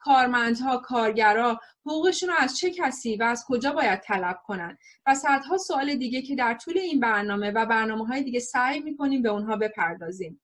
کارمندها 0.00 0.76
کارگرا 0.76 1.60
حقوقشون 1.86 2.28
رو 2.28 2.34
از 2.38 2.56
چه 2.56 2.70
کسی 2.70 3.16
و 3.16 3.22
از 3.22 3.44
کجا 3.48 3.72
باید 3.72 4.00
طلب 4.00 4.38
کنن؟ 4.46 4.78
و 5.06 5.14
صدها 5.14 5.58
سوال 5.58 5.94
دیگه 5.94 6.22
که 6.22 6.36
در 6.36 6.54
طول 6.54 6.78
این 6.78 7.00
برنامه 7.00 7.50
و 7.50 7.66
برنامه 7.66 8.06
های 8.06 8.22
دیگه 8.22 8.40
سعی 8.40 8.80
می‌کنیم 8.80 9.22
به 9.22 9.28
اونها 9.28 9.56
بپردازیم. 9.56 10.40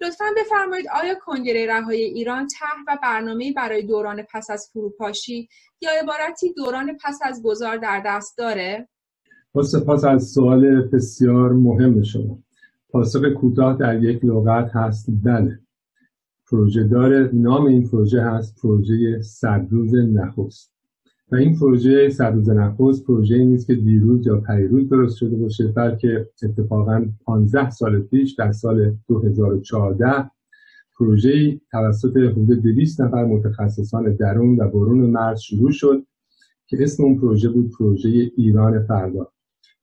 لطفا 0.00 0.24
بفرمایید 0.36 0.86
آیا 1.02 1.14
کنگره 1.14 1.66
رهایی 1.66 2.04
ایران 2.04 2.46
ته 2.46 2.66
و 2.88 2.98
برنامه 3.02 3.52
برای 3.52 3.82
دوران 3.82 4.22
پس 4.22 4.50
از 4.50 4.70
فروپاشی 4.72 5.48
یا 5.80 5.90
عبارتی 6.02 6.52
دوران 6.52 6.96
پس 7.04 7.18
از 7.22 7.42
گذار 7.42 7.76
در 7.76 8.02
دست 8.06 8.38
داره؟ 8.38 8.88
با 9.52 9.62
سپاس 9.62 10.04
از 10.04 10.30
سوال 10.30 10.88
بسیار 10.88 11.52
مهم 11.52 12.02
شما. 12.02 12.38
پاسخ 12.90 13.24
کوتاه 13.24 13.78
در 13.78 14.02
یک 14.02 14.24
لغت 14.24 14.70
هست 14.74 15.06
بله. 15.24 15.60
پروژه 16.50 16.84
داره. 16.84 17.30
نام 17.32 17.66
این 17.66 17.88
پروژه 17.88 18.22
هست 18.22 18.60
پروژه 18.62 19.22
سرروز 19.22 19.94
نخست. 19.94 20.74
و 21.32 21.36
این 21.36 21.56
پروژه 21.58 22.08
سرروز 22.08 22.50
نخست 22.50 23.04
پروژه 23.04 23.38
نیست 23.38 23.66
که 23.66 23.74
دیروز 23.74 24.26
یا 24.26 24.40
پریروز 24.40 24.88
درست 24.88 25.16
شده 25.16 25.36
باشه 25.36 25.68
بلکه 25.68 26.28
اتفاقا 26.42 27.06
15 27.26 27.70
سال 27.70 28.00
پیش 28.00 28.34
در 28.34 28.52
سال 28.52 28.96
2014 29.08 30.30
پروژه 30.98 31.60
توسط 31.70 32.16
حدود 32.16 32.62
200 32.62 33.00
نفر 33.00 33.24
متخصصان 33.24 34.16
درون 34.16 34.60
و 34.60 34.68
برون 34.68 34.98
مرز 34.98 35.40
شروع 35.40 35.70
شد 35.70 36.06
که 36.66 36.82
اسم 36.82 37.04
اون 37.04 37.18
پروژه 37.18 37.48
بود 37.48 37.70
پروژه 37.78 38.08
ایران 38.36 38.82
فردا 38.82 39.32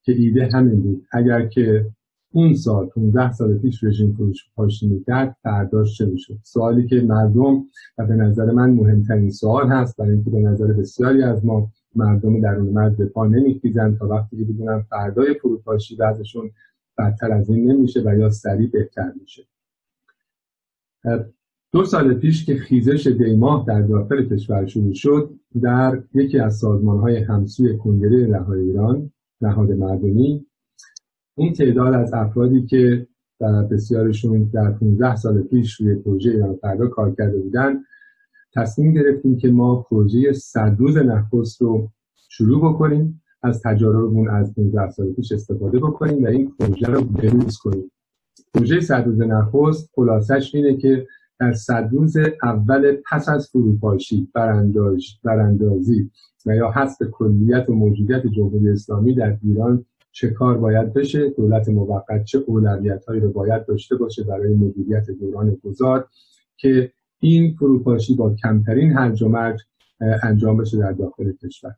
که 0.04 0.12
ایده 0.12 0.50
همین 0.54 0.82
بود. 0.82 1.06
اگر 1.12 1.48
که 1.48 1.86
اون 2.34 2.54
سال 2.54 2.86
15 2.86 3.32
سال 3.32 3.58
پیش 3.58 3.84
رژیم 3.84 4.14
فروش 4.14 4.50
پاشی 4.56 4.88
می‌کرد 4.88 5.38
فرداش 5.44 5.98
چه 5.98 6.06
می‌شد؟ 6.06 6.38
سوالی 6.44 6.88
که 6.88 7.02
مردم 7.02 7.64
و 7.98 8.06
به 8.06 8.16
نظر 8.16 8.52
من 8.52 8.70
مهمترین 8.70 9.32
سوال 9.32 9.68
هست 9.68 9.98
برای 9.98 10.12
اینکه 10.12 10.30
به 10.30 10.40
نظر 10.40 10.68
بسیاری 10.68 11.24
از 11.24 11.46
ما 11.46 11.72
مردم 11.96 12.42
درون 12.42 12.70
مرز 12.70 12.98
دفاع 13.02 13.28
نمیخیزن 13.28 13.96
تا 13.96 14.08
وقتی 14.08 14.38
که 14.38 14.44
بدونن 14.44 14.82
فردای 14.82 15.34
فروپاشی 15.34 15.96
بعدشون 15.96 16.52
بدتر 16.98 17.32
از 17.32 17.50
این 17.50 17.72
نمیشه 17.72 18.02
و 18.06 18.18
یا 18.18 18.30
سریع 18.30 18.70
بهتر 18.70 19.14
میشه. 19.22 19.44
دو 21.74 21.86
سال 21.86 22.14
پیش 22.14 22.46
که 22.46 22.56
خیزش 22.56 23.08
دیماه 23.08 23.66
در 23.68 23.82
داخل 23.82 24.30
کشور 24.30 24.66
شروع 24.66 24.94
شد 24.94 25.40
در 25.62 26.04
یکی 26.14 26.40
از 26.40 26.58
سازمان 26.58 27.00
های 27.00 27.18
همسوی 27.18 27.78
کنگره 27.78 28.28
رهای 28.28 28.60
ایران 28.60 29.12
نهاد 29.42 29.72
مردمی 29.72 30.46
این 31.38 31.54
تعداد 31.54 31.94
از 31.94 32.14
افرادی 32.14 32.66
که 32.66 33.08
بسیارشون 33.72 34.44
در 34.54 34.72
15 34.72 35.16
سال 35.16 35.42
پیش 35.42 35.82
روی 35.82 35.96
پروژه 35.96 36.32
ایران 36.32 36.56
فردا 36.56 36.88
کار 36.88 37.16
کرده 37.16 37.40
بودن 37.40 37.84
تصمیم 38.56 38.94
گرفتیم 38.94 39.38
که 39.38 39.48
ما 39.50 39.76
پروژه 39.76 40.34
صد 40.34 40.76
روز 40.78 40.98
نخست 40.98 41.62
رو 41.62 41.90
شروع 42.30 42.74
بکنیم 42.74 43.22
از 43.44 43.62
تجاربمون 43.62 44.30
از 44.30 44.56
15 44.56 44.90
سال 44.90 45.14
پیش 45.14 45.32
استفاده 45.32 45.80
بکنیم 45.80 46.24
و 46.24 46.28
این 46.28 46.52
پروژه 46.60 46.88
رو 46.88 47.04
بروز 47.04 47.58
کنیم. 47.58 47.92
پروژه 48.54 48.80
صد 48.80 49.06
روز 49.06 49.22
نخست 49.22 49.90
خلاصش 49.96 50.56
اینه 50.56 50.78
که 50.78 51.08
در 51.40 51.54
صد 51.54 51.90
روز 51.92 52.18
اول 52.44 52.98
پس 53.12 53.30
از 53.30 53.50
فروپاشی 53.50 54.28
برانداز، 54.34 55.02
براندازی 55.24 56.12
و 56.46 56.56
یا 56.56 56.72
حذف 56.72 56.98
کلیت 57.12 57.70
و 57.70 57.74
موجودیت 57.74 58.28
جمهوری 58.28 58.70
اسلامی 58.70 59.16
در 59.16 59.38
ایران 59.44 59.86
چه 60.12 60.30
کار 60.30 60.58
باید 60.58 60.94
بشه 60.94 61.30
دولت 61.30 61.70
موقت 61.70 62.24
چه 62.24 62.40
اولویت 62.48 63.06
هایی 63.06 63.22
رو 63.22 63.32
باید 63.32 63.66
داشته 63.66 63.96
باشه 63.96 64.24
برای 64.24 64.54
مدیریت 64.54 65.12
دوران 65.12 65.58
گذار 65.64 66.08
که 66.58 66.92
این 67.20 67.56
فروپاشی 67.56 68.16
با 68.16 68.36
کمترین 68.36 68.92
هرج 68.92 69.22
و 69.22 69.30
مرج 69.30 69.62
انجام 70.24 70.58
بشه 70.58 70.78
در 70.78 70.92
داخل 70.92 71.32
کشور. 71.32 71.76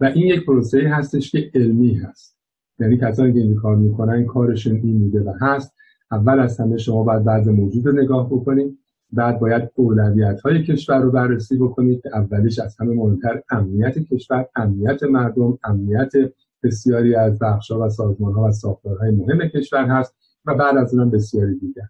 و 0.00 0.04
این 0.04 0.26
یک 0.26 0.46
پروسه 0.46 0.88
هستش 0.88 1.30
که 1.30 1.50
علمی 1.54 1.94
هست. 1.94 2.36
یعنی 2.78 2.98
کسانی 2.98 3.32
که 3.32 3.38
این 3.38 3.56
کار 3.56 3.76
می‌کنن 3.76 4.26
کارشون 4.26 4.76
این 4.76 4.96
میده 4.96 5.20
و 5.20 5.32
هست. 5.40 5.74
اول 6.12 6.40
از 6.40 6.60
همه 6.60 6.78
شما 6.78 7.02
باید 7.02 7.24
بعض 7.24 7.48
موجود 7.48 7.86
رو 7.86 7.92
نگاه 7.92 8.26
بکنید. 8.26 8.78
بعد 9.12 9.40
باید 9.40 9.70
اولویت 9.74 10.40
های 10.40 10.62
کشور 10.62 10.98
رو 10.98 11.10
بررسی 11.10 11.58
بکنید 11.58 12.02
که 12.02 12.10
اولیش 12.14 12.58
از 12.58 12.76
همه 12.80 12.94
مهمتر 12.94 13.42
امنیت 13.50 13.98
کشور 13.98 14.46
امنیت 14.56 15.02
مردم 15.02 15.58
امنیت 15.64 16.12
بسیاری 16.62 17.14
از 17.14 17.38
بخش 17.38 17.70
و 17.70 17.88
سازمان 17.88 18.32
ها 18.32 18.44
و 18.44 18.52
ساختارهای 18.52 19.10
مهم 19.10 19.48
کشور 19.48 19.84
هست 19.84 20.14
و 20.44 20.54
بعد 20.54 20.76
از 20.76 20.94
اونم 20.94 21.10
بسیاری 21.10 21.58
دیگر. 21.58 21.88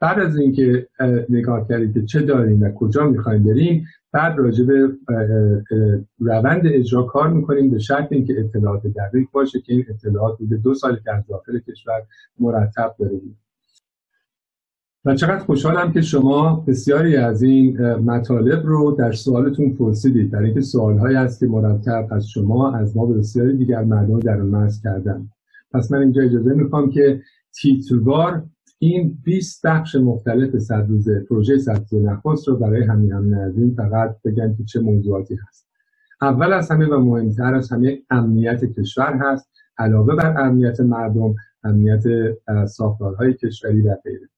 بعد 0.00 0.18
از 0.18 0.36
اینکه 0.36 0.88
نگاه 1.28 1.68
کردید 1.68 1.94
که 1.94 2.04
چه 2.04 2.22
داریم 2.22 2.62
و 2.62 2.70
کجا 2.72 3.06
می‌خوایم 3.06 3.44
بریم 3.44 3.84
بعد 4.12 4.38
راجع 4.38 4.64
به 4.64 4.88
روند 6.18 6.62
اجرا 6.64 7.02
کار 7.02 7.28
می‌کنیم 7.28 7.70
به 7.70 7.78
شرط 7.78 8.12
اینکه 8.12 8.40
اطلاعات 8.40 8.86
دقیق 8.86 9.28
باشه 9.32 9.60
که 9.60 9.72
این 9.72 9.84
اطلاعات 9.88 10.38
بوده 10.38 10.56
دو 10.56 10.74
سال 10.74 11.00
که 11.04 11.12
از 11.12 11.26
داخل 11.26 11.58
کشور 11.58 12.02
مرتب 12.38 12.94
داریم. 12.98 13.38
و 15.04 15.14
چقدر 15.14 15.38
خوشحالم 15.38 15.92
که 15.92 16.00
شما 16.00 16.64
بسیاری 16.66 17.16
از 17.16 17.42
این 17.42 17.80
مطالب 17.96 18.66
رو 18.66 18.96
در 18.98 19.12
سوالتون 19.12 19.70
پرسیدید. 19.76 20.30
در 20.30 20.38
اینکه 20.38 20.60
سوالهایی 20.60 21.16
هست 21.16 21.40
که 21.40 21.46
مرتب 21.46 22.08
از 22.10 22.28
شما 22.28 22.72
از 22.72 22.96
ما 22.96 23.06
به 23.06 23.14
بسیاری 23.14 23.56
دیگر 23.56 23.84
مردم 23.84 24.20
در 24.20 24.36
مرز 24.36 24.82
کردن. 24.82 25.28
پس 25.72 25.92
من 25.92 25.98
اینجا 25.98 26.22
اجازه 26.22 26.54
می‌خوام 26.54 26.90
که 26.90 27.20
تیتروار 27.60 28.44
این 28.78 29.18
20 29.24 29.66
بخش 29.66 29.96
مختلف 29.96 30.58
صد 30.58 30.86
روزه 30.88 31.24
پروژه 31.28 31.58
صد 31.58 31.84
روزه 31.90 32.10
نخست 32.10 32.48
رو 32.48 32.56
برای 32.56 32.84
همین 32.84 33.34
از 33.34 33.58
این 33.58 33.74
فقط 33.74 34.16
بگم 34.24 34.54
که 34.56 34.64
چه 34.64 34.80
موضوعاتی 34.80 35.38
هست. 35.48 35.66
اول 36.22 36.52
از 36.52 36.70
همه 36.70 36.86
و 36.86 37.00
مهمتر 37.00 37.54
از 37.54 37.72
همه 37.72 37.98
امنیت 38.10 38.64
کشور 38.64 39.18
هست. 39.20 39.50
علاوه 39.78 40.16
بر 40.16 40.40
امنیت 40.40 40.80
مردم 40.80 41.34
امنیت 41.64 42.02
ساختارهای 42.66 43.34
کشوری 43.34 43.80
و 43.80 43.96
غیره. 44.04 44.28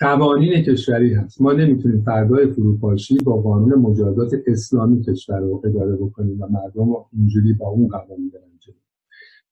قوانین 0.00 0.62
کشوری 0.62 1.14
هست. 1.14 1.40
ما 1.42 1.52
نمی‌تونیم 1.52 2.02
فردای 2.02 2.46
فروپاشی 2.46 3.16
با 3.24 3.36
قانون 3.36 3.74
مجازات 3.74 4.32
اسلامی 4.46 5.02
کشور 5.02 5.40
رو 5.40 5.62
اداره 5.64 5.96
بکنیم 5.96 6.42
و 6.42 6.46
مردم 6.46 6.90
رو 6.90 7.06
اینجوری 7.12 7.52
با 7.52 7.68
اون 7.68 7.88
قوانین 7.88 8.30
برن 8.30 8.48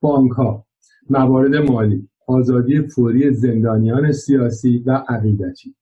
بانک 0.01 0.33
ها 0.33 0.67
موارد 1.11 1.57
مالی 1.57 2.09
آزادی 2.27 2.83
فوری 2.83 3.35
زندانیان 3.35 4.13
سیاسی 4.13 4.79
و 4.87 5.05
عقیدتی. 5.09 5.75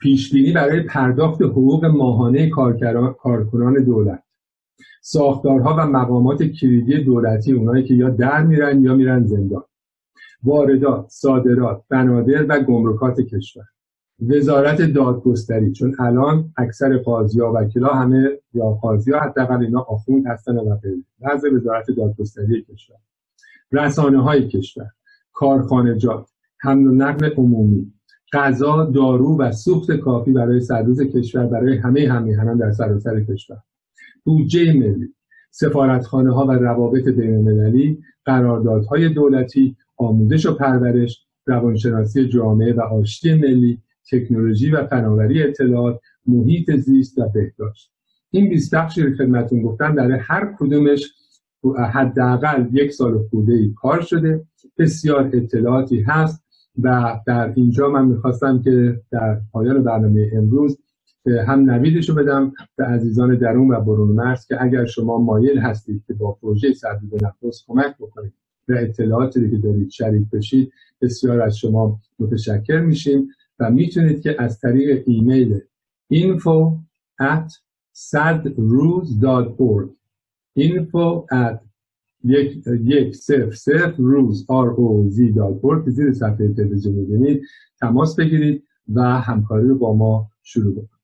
پیشبینی 0.00 0.52
برای 0.52 0.82
پرداخت 0.82 1.42
حقوق 1.42 1.84
ماهانه 1.84 2.50
کارکنان 3.18 3.84
دولت. 3.84 4.22
ساختارها 5.02 5.76
و 5.78 5.86
مقامات 5.86 6.42
کلیدی 6.42 7.04
دولتی 7.04 7.52
اونایی 7.52 7.84
که 7.84 7.94
یا 7.94 8.10
در 8.10 8.44
میرن 8.44 8.84
یا 8.84 8.94
میرن 8.94 9.26
زندان. 9.26 9.64
واردات 10.42 11.06
صادرات 11.08 11.82
بنادر 11.88 12.46
و 12.48 12.64
گمرکات 12.64 13.20
کشور. 13.20 13.64
وزارت 14.20 14.82
دادگستری 14.82 15.72
چون 15.72 15.96
الان 15.98 16.52
اکثر 16.56 16.96
قاضی 16.96 17.40
ها 17.40 17.52
وکیلا 17.52 17.88
همه 17.88 18.30
یا 18.54 18.70
قاضی 18.70 19.12
ها 19.12 19.20
حداقل 19.20 19.64
اینا 19.64 19.80
آخوند 19.80 20.26
هستن 20.26 20.56
و 20.56 20.76
غیره 20.76 21.54
وزارت 21.54 21.90
دادگستری 21.90 22.62
کشور 22.62 22.96
رسانه 23.72 24.22
های 24.22 24.48
کشور 24.48 24.86
کارخانجات 25.32 26.30
حمل 26.58 26.86
و 26.86 26.94
نقل 26.94 27.30
عمومی 27.36 27.92
غذا 28.32 28.84
دارو 28.84 29.38
و 29.38 29.52
سوخت 29.52 29.92
کافی 29.92 30.32
برای 30.32 30.60
سرروز 30.60 31.02
کشور 31.02 31.46
برای 31.46 31.78
همه 31.78 32.08
همیهنان 32.08 32.56
در 32.56 32.72
سراسر 32.72 33.20
کشور. 33.20 33.56
بودجه 34.24 34.72
ملی 34.72 35.14
سفارتخانه 35.50 36.34
ها 36.34 36.46
و 36.46 36.50
روابط 36.52 37.08
بین 37.08 37.34
المللی 37.34 38.02
قراردادهای 38.24 39.08
دولتی 39.08 39.76
آموزش 39.96 40.46
و 40.46 40.54
پرورش 40.54 41.26
روانشناسی 41.46 42.28
جامعه 42.28 42.72
و 42.72 42.80
آشتی 42.80 43.34
ملی 43.34 43.82
تکنولوژی 44.12 44.70
و 44.70 44.86
فناوری 44.86 45.42
اطلاعات 45.42 46.00
محیط 46.26 46.76
زیست 46.76 47.18
و 47.18 47.28
بهداشت. 47.28 47.92
این 48.30 48.48
20 48.48 48.74
بخشی 48.74 49.02
رو 49.02 49.16
خدمتتون 49.16 49.62
گفتم. 49.62 49.94
در 49.94 50.10
هر 50.10 50.54
کدومش 50.58 51.12
حداقل 51.92 52.66
یک 52.72 52.92
سال 52.92 53.18
خورده 53.30 53.52
ای 53.52 53.74
کار 53.76 54.00
شده. 54.00 54.44
بسیار 54.78 55.30
اطلاعاتی 55.32 56.00
هست 56.00 56.44
و 56.82 57.16
در 57.26 57.52
اینجا 57.56 57.88
من 57.88 58.04
می‌خواستم 58.04 58.62
که 58.62 59.00
در 59.10 59.40
پایان 59.52 59.84
برنامه 59.84 60.30
امروز 60.32 60.78
هم 61.46 61.70
نویدشو 61.70 62.14
بدم 62.14 62.52
به 62.76 62.84
عزیزان 62.84 63.36
درون 63.36 63.70
و 63.70 63.80
برون 63.80 64.08
مرز 64.08 64.46
که 64.46 64.62
اگر 64.62 64.84
شما 64.84 65.18
مایل 65.18 65.58
هستید 65.58 66.04
که 66.06 66.14
با 66.14 66.32
پروژه 66.32 66.72
سربیز 66.72 67.14
نخست 67.14 67.64
کمک 67.66 67.96
بکنید 68.00 68.32
و 68.68 68.72
اطلاعاتی 68.72 69.50
که 69.50 69.56
دارید 69.56 69.90
شریک 69.90 70.30
بشید 70.32 70.72
بسیار 71.00 71.40
از 71.40 71.56
شما 71.56 72.00
متشکر 72.18 72.80
میشیم. 72.80 73.28
و 73.60 73.70
می‌تونید 73.70 74.22
که 74.22 74.42
از 74.42 74.60
طریق 74.60 75.02
ایمیل 75.06 75.60
info 76.14 76.78
at 77.22 77.52
sadroos.org 77.94 79.88
info 80.58 81.26
at 81.32 81.68
یک, 82.24 82.66
یک 82.84 83.16
صفر 83.16 83.94
روز 83.98 84.46
زی 85.08 85.32
داد 85.32 85.60
که 85.84 85.90
زیر 85.90 86.12
صفحه 86.12 86.54
تلویزیون 86.54 87.40
تماس 87.80 88.16
بگیرید 88.16 88.64
و 88.94 89.02
همکاری 89.02 89.68
رو 89.68 89.78
با 89.78 89.94
ما 89.94 90.30
شروع 90.42 90.72
بکنید. 90.72 90.98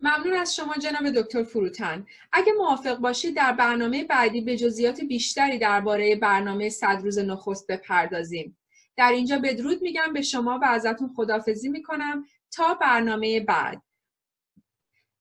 ممنون 0.00 0.32
از 0.32 0.56
شما 0.56 0.74
جناب 0.74 1.10
دکتر 1.10 1.42
فروتن. 1.42 2.06
اگه 2.32 2.52
موافق 2.58 2.98
باشید 2.98 3.36
در 3.36 3.52
برنامه 3.52 4.04
بعدی 4.04 4.40
به 4.40 4.56
جزئیات 4.56 5.00
بیشتری 5.00 5.58
درباره 5.58 6.16
برنامه 6.16 6.68
صد 6.68 7.00
روز 7.04 7.18
نخست 7.18 7.66
بپردازیم. 7.66 8.57
در 8.98 9.12
اینجا 9.12 9.38
بدرود 9.38 9.82
میگم 9.82 10.12
به 10.12 10.22
شما 10.22 10.58
و 10.62 10.64
ازتون 10.64 11.12
خدافزی 11.16 11.68
می‌کنم. 11.68 12.24
تا 12.50 12.74
برنامه 12.74 13.40
بعد. 13.40 13.82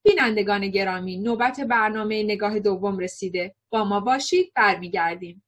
بینندگان 0.03 0.67
گرامی 0.67 1.17
نوبت 1.17 1.59
برنامه 1.59 2.23
نگاه 2.23 2.59
دوم 2.59 2.99
رسیده. 2.99 3.55
با 3.69 3.83
ما 3.83 3.99
باشید 3.99 4.51
برمیگردیم. 4.55 5.43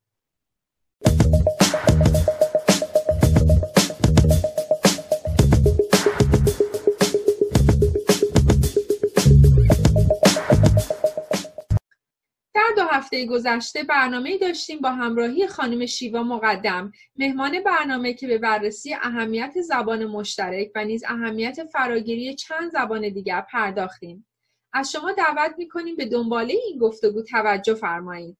هفته 12.92 13.26
گذشته 13.26 13.84
برنامه 13.84 14.38
داشتیم 14.38 14.80
با 14.80 14.90
همراهی 14.90 15.48
خانم 15.48 15.86
شیوا 15.86 16.24
مقدم 16.24 16.92
مهمان 17.16 17.64
برنامه 17.66 18.14
که 18.14 18.28
به 18.28 18.38
بررسی 18.38 18.94
اهمیت 18.94 19.62
زبان 19.62 20.06
مشترک 20.06 20.72
و 20.76 20.86
نیز 20.86 21.04
اهمیت 21.08 21.64
فراگیری 21.64 22.36
چند 22.36 22.72
زبان 22.72 23.10
دیگر 23.10 23.42
پرداختیم. 23.42 24.26
از 24.74 24.92
شما 24.92 25.12
دعوت 25.12 25.52
می‌کنیم 25.58 25.96
به 25.96 26.06
دنباله 26.06 26.54
این 26.54 26.80
گفتگو 26.80 27.22
توجه 27.22 27.74
فرمایید. 27.74 28.38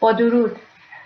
با 0.00 0.12
درود. 0.12 0.56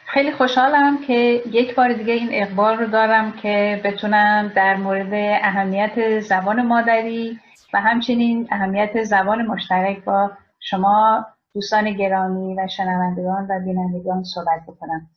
خیلی 0.07 0.33
خوشحالم 0.33 0.99
که 0.99 1.43
یک 1.53 1.75
بار 1.75 1.93
دیگه 1.93 2.13
این 2.13 2.29
اقبال 2.33 2.79
رو 2.79 2.87
دارم 2.87 3.33
که 3.33 3.81
بتونم 3.85 4.53
در 4.57 4.77
مورد 4.77 5.41
اهمیت 5.45 6.21
زبان 6.21 6.63
مادری 6.63 7.41
و 7.73 7.81
همچنین 7.81 8.49
اهمیت 8.51 9.05
زبان 9.05 9.47
مشترک 9.47 10.05
با 10.05 10.31
شما 10.63 11.27
دوستان 11.55 11.93
گرامی 11.97 12.55
و 12.55 12.69
شنوندگان 12.69 13.47
و 13.51 13.61
بینندگان 13.65 14.25
صحبت 14.25 14.61
بکنم. 14.69 15.09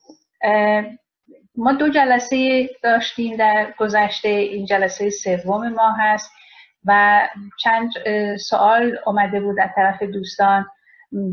ما 1.55 1.73
دو 1.73 1.89
جلسه 1.89 2.69
داشتیم 2.83 3.35
در 3.35 3.73
گذشته. 3.77 4.29
این 4.29 4.65
جلسه 4.65 5.09
سوم 5.09 5.69
ما 5.69 5.91
هست 5.99 6.31
و 6.85 7.21
چند 7.59 7.91
سوال 8.37 8.97
اومده 9.05 9.39
بود 9.39 9.59
از 9.59 9.69
طرف 9.75 10.03
دوستان 10.03 10.65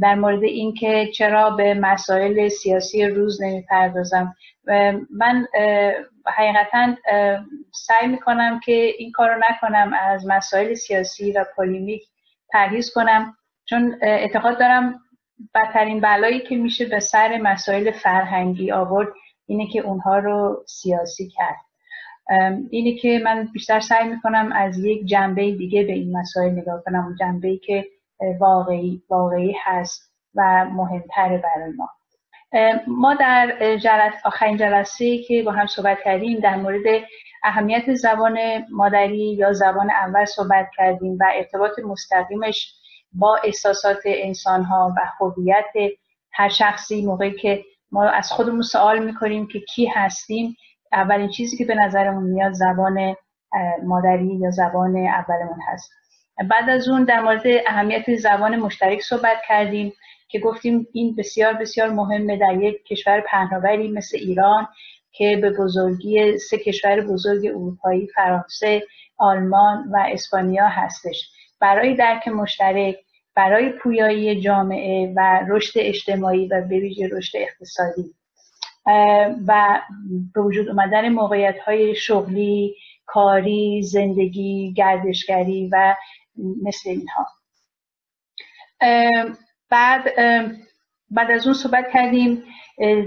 در 0.03 0.15
مورد 0.15 0.43
اینکه 0.43 1.11
چرا 1.15 1.51
به 1.51 1.75
مسائل 1.75 2.49
سیاسی 2.49 3.07
روز 3.07 3.43
نمی‌پردازم. 3.43 4.35
من 5.11 5.47
حقیقتا 6.27 6.95
سعی 7.73 8.09
می‌کنم 8.09 8.61
که 8.61 8.73
این 8.73 9.13
کار 9.13 9.31
رو 9.35 9.41
نکنم 9.51 9.93
از 10.01 10.27
مسائل 10.27 10.75
سیاسی 10.75 11.33
و 11.33 11.45
پولیمیک 11.57 12.03
پرهیز 12.53 12.93
کنم. 12.95 13.37
چون 13.73 13.97
اعتقاد 14.03 14.59
دارم 14.59 15.01
بدترین 15.55 16.01
بلایی 16.01 16.41
که 16.41 16.57
میشه 16.57 16.85
به 16.85 17.01
سر 17.01 17.39
مسائل 17.39 17.91
فرهنگی 17.91 18.73
آورد 18.73 19.09
اینه 19.47 19.67
که 19.67 19.81
اونها 19.81 20.19
رو 20.19 20.65
سیاسی 20.67 21.29
کرد. 21.29 21.57
اینه 22.71 22.95
که 22.95 23.21
من 23.25 23.49
بیشتر 23.53 23.81
سعی 23.81 24.09
می‌کنم 24.09 24.53
از 24.55 24.79
یک 24.79 25.07
جنبه 25.07 25.53
دیگه 25.53 25.85
به 25.85 25.93
این 25.93 26.19
مسائل 26.19 26.51
نگاه 26.51 26.83
کنم 26.85 27.17
جنبه 27.21 27.57
که 27.57 27.87
واقعی, 28.41 29.03
واقعی 29.11 29.55
هست 29.65 30.13
و 30.35 30.65
مهمتره 30.65 31.39
برای 31.39 31.73
ما. 31.77 31.89
ما 32.87 33.15
در 33.15 33.77
جلس 33.77 34.15
آخرین 34.25 34.57
جلسه 34.57 35.19
که 35.19 35.43
با 35.43 35.53
هم 35.53 35.67
صحبت 35.67 35.99
کردیم 36.05 36.41
در 36.41 36.57
مورد 36.57 37.03
اهمیت 37.45 37.95
زبان 37.95 38.39
مادری 38.71 39.35
یا 39.35 39.53
زبان 39.53 39.91
اول 39.91 40.25
صحبت 40.25 40.67
کردیم 40.77 41.19
و 41.21 41.25
ارتباط 41.35 41.79
مستقیمش 41.79 42.82
با 43.13 43.39
احساسات 43.45 43.99
انسان 44.05 44.65
ها 44.65 44.95
و 44.97 45.01
هویت 45.21 45.93
هر 46.33 46.49
شخصی 46.49 47.07
موقعی 47.07 47.33
که 47.33 47.65
ما 47.93 48.05
از 48.09 48.33
خودمون 48.33 48.63
سوال 48.63 49.05
می‌کنیم 49.05 49.47
که 49.47 49.61
کی 49.61 49.87
هستیم 49.87 50.57
اولین 50.93 51.29
چیزی 51.29 51.57
که 51.57 51.65
به 51.65 51.75
نظرمون 51.75 52.25
میاد 52.25 52.53
زبان 52.53 53.17
مادری 53.85 54.39
یا 54.41 54.51
زبان 54.51 54.97
اولمون 54.97 55.59
هست. 55.69 55.91
بعد 56.51 56.71
از 56.71 56.89
اون 56.89 57.05
در 57.05 57.21
مورد 57.21 57.43
اهمیت 57.67 58.17
زبان 58.17 58.57
مشترک 58.57 59.01
صحبت 59.01 59.37
کردیم 59.49 59.93
که 60.29 60.39
گفتیم 60.39 60.87
این 60.93 61.17
بسیار 61.17 61.53
بسیار 61.53 61.91
مهمه 61.91 62.37
در 62.37 62.63
یک 62.63 62.85
کشور 62.85 63.21
پهناوری 63.21 63.89
مثل 63.89 64.17
ایران 64.17 64.69
که 65.13 65.39
به 65.43 65.51
بزرگی 65.51 66.39
سه 66.39 66.59
کشور 66.59 67.01
بزرگ 67.01 67.47
اروپایی 67.47 68.09
فرانسه 68.15 68.83
آلمان 69.19 69.89
و 69.93 70.07
اسپانیا 70.13 70.67
هستش. 70.69 71.31
برای 71.63 71.95
درک 71.95 72.29
مشترک 72.29 72.97
برای 73.35 73.71
پویایی 73.71 74.41
جامعه 74.41 75.13
و 75.17 75.41
رشد 75.49 75.73
اجتماعی 75.77 76.47
و 76.47 76.61
به 76.61 76.79
ویژه 76.79 77.09
رشد 77.13 77.39
اقتصادی. 77.39 78.15
و 79.47 79.81
به 80.35 80.41
وجود 80.41 80.69
اومدن 80.69 81.09
موقعیت 81.09 81.59
های 81.59 81.95
شغلی 81.95 82.75
کاری 83.07 83.83
زندگی 83.83 84.75
گردشگری 84.77 85.69
و 85.73 85.95
مثل 86.63 86.91
اینها. 86.91 87.27
بعد 89.71 90.05
بعد 91.11 91.31
از 91.31 91.47
اون 91.47 91.55
صحبت 91.55 91.91
کردیم 91.93 92.45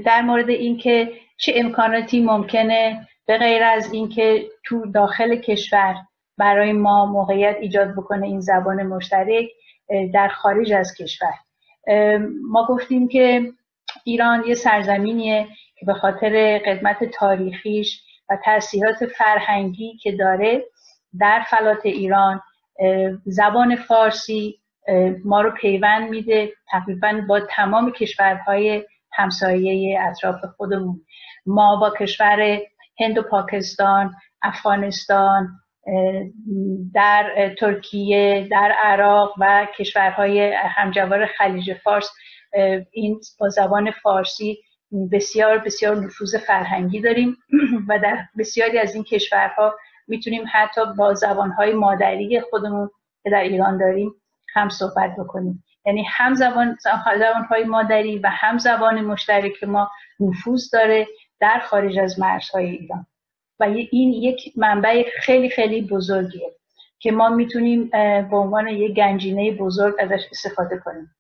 در 0.05 0.21
مورد 0.21 0.49
اینکه 0.49 1.11
چه 1.37 1.53
امکاناتی 1.55 2.19
ممکنه 2.19 3.07
به 3.25 3.37
غیر 3.37 3.63
از 3.63 3.93
اینکه 3.93 4.45
تو 4.63 4.91
داخل 4.91 5.35
کشور 5.35 5.95
برای 6.38 6.74
ما 6.74 7.06
موقعیت 7.06 7.56
ایجاد 7.60 7.91
بکنه 7.91 8.28
این 8.28 8.41
زبان 8.41 8.84
مشترک 8.84 9.45
در 10.13 10.28
خارج 10.28 10.74
از 10.74 10.93
کشور. 11.00 11.34
ما 12.52 12.67
گفتیم 12.69 13.08
که 13.08 13.52
ایران 14.04 14.43
یه 14.48 14.56
سرزمینیه 14.56 15.48
که 15.80 15.86
به 15.86 15.93
خاطر 15.93 16.62
قدمت 16.65 17.04
تاریخیش 17.04 18.02
و 18.30 18.38
تاثیرات 18.45 19.06
فرهنگی 19.06 19.98
که 19.98 20.12
داره 20.12 20.65
در 21.19 21.45
فلات 21.50 21.86
ایران 21.86 22.41
زبان 23.26 23.76
فارسی 23.76 24.60
ما 25.26 25.41
رو 25.41 25.52
پیوند 25.52 26.10
میده 26.10 26.54
تقریبا 26.71 27.21
با 27.30 27.39
تمام 27.39 27.91
کشورهای 27.91 28.86
همسایه 29.12 30.00
اطراف 30.02 30.45
خودمون. 30.58 31.02
ما 31.45 31.76
با 31.76 31.93
کشور 32.00 32.60
هند 33.00 33.17
و 33.17 33.21
پاکستان 33.21 34.15
افغانستان 34.41 35.50
در 36.93 37.56
ترکیه 37.60 38.48
در 38.52 38.71
عراق 38.84 39.34
و 39.39 39.67
کشورهای 39.78 40.54
همجوار 40.54 41.26
خلیج 41.26 41.74
فارس 41.74 42.10
این 42.91 43.19
با 43.39 43.50
زبان 43.50 43.91
فارسی 43.91 44.58
بسیار 45.12 45.58
بسیار 45.58 45.95
نفوذ 45.95 46.36
فرهنگی 46.36 47.02
داریم 47.02 47.38
و 47.89 48.00
در 48.00 48.17
بسیاری 48.38 48.80
از 48.80 48.95
این 48.95 49.04
کشورها 49.04 49.76
می‌تونیم 50.08 50.43
حتی 50.54 50.82
با 50.98 51.13
زبانهای 51.13 51.74
مادری 51.74 52.41
خودمون 52.50 52.89
که 53.24 53.30
در 53.30 53.41
ایران 53.41 53.78
داریم 53.78 54.12
هم 54.54 54.69
صحبت 54.69 55.15
بکنیم. 55.19 55.63
یعنی 55.86 56.04
هم 56.04 56.36
زبان 56.36 56.78
زبانهای 57.19 57.63
مادری 57.63 58.19
و 58.19 58.30
هم 58.32 58.58
زبان 58.58 59.02
مشترک 59.02 59.63
ما 59.63 59.91
نفوذ 60.19 60.69
داره 60.74 61.08
در 61.39 61.60
خارج 61.60 62.00
از 62.00 62.19
مرزهای 62.19 62.65
ایران. 62.65 63.06
و 63.59 63.63
این 63.63 64.13
یک 64.13 64.53
منبع 64.57 65.03
خیلی 65.19 65.49
خیلی 65.49 65.81
بزرگیه 65.81 66.51
که 66.99 67.11
ما 67.11 67.29
می‌تونیم 67.29 67.89
به 68.29 68.37
عنوان 68.37 68.67
یک 68.67 68.95
گنجینه 68.95 69.51
بزرگ 69.51 69.95
ازش 69.99 70.23
استفاده 70.31 70.77
کنیم. 70.77 71.15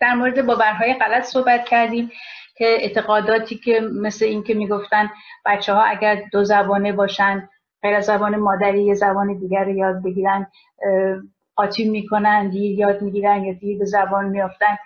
در 0.00 0.14
مورد 0.14 0.46
باورهای 0.46 0.94
غلط 0.94 1.24
صحبت 1.24 1.64
کردیم 1.64 2.10
که 2.56 2.66
اعتقاداتی 2.66 3.56
که 3.56 3.80
مثل 3.80 4.24
این 4.24 4.42
که 4.42 4.54
می‌گفتن 4.54 5.10
بچه 5.46 5.72
ها 5.72 5.82
اگر 5.82 6.22
دو 6.32 6.44
زبانه 6.44 6.92
باشن 6.92 7.48
غیر 7.82 7.94
از 7.94 8.04
زبان 8.04 8.36
مادری 8.36 8.84
یه 8.84 8.94
زبان 8.94 9.38
دیگر 9.38 9.64
رو 9.64 9.70
یاد 9.70 10.02
بگیرن 10.02 10.46
قاطی 11.56 11.88
می‌کنن 11.88 12.50
دیر 12.50 12.78
یاد 12.78 13.02
می‌گیرن 13.02 13.44
یا 13.44 13.52
دیر 13.52 13.78
به 13.78 13.84
زبان 13.84 14.24
میافتن. 14.24 14.76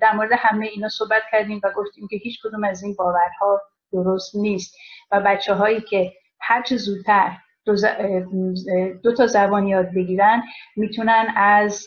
در 0.00 0.12
مورد 0.12 0.30
همه 0.38 0.66
اینا 0.66 0.88
صحبت 0.88 1.22
کردیم 1.32 1.60
و 1.64 1.70
گفتیم 1.76 2.08
که 2.10 2.16
هیچ 2.16 2.42
کدوم 2.42 2.64
از 2.64 2.82
این 2.82 2.94
باورها 2.98 3.62
درست 3.92 4.36
نیست. 4.36 4.76
و 5.10 5.20
بچه 5.26 5.54
هایی 5.54 5.80
که 5.80 6.12
هرچه 6.40 6.76
زودتر 6.76 7.32
دو, 7.64 7.74
دو 9.02 9.14
تا 9.14 9.26
زبان 9.26 9.66
یاد 9.66 9.94
بگیرن 9.94 10.42
می‌تونن 10.76 11.32
از 11.36 11.86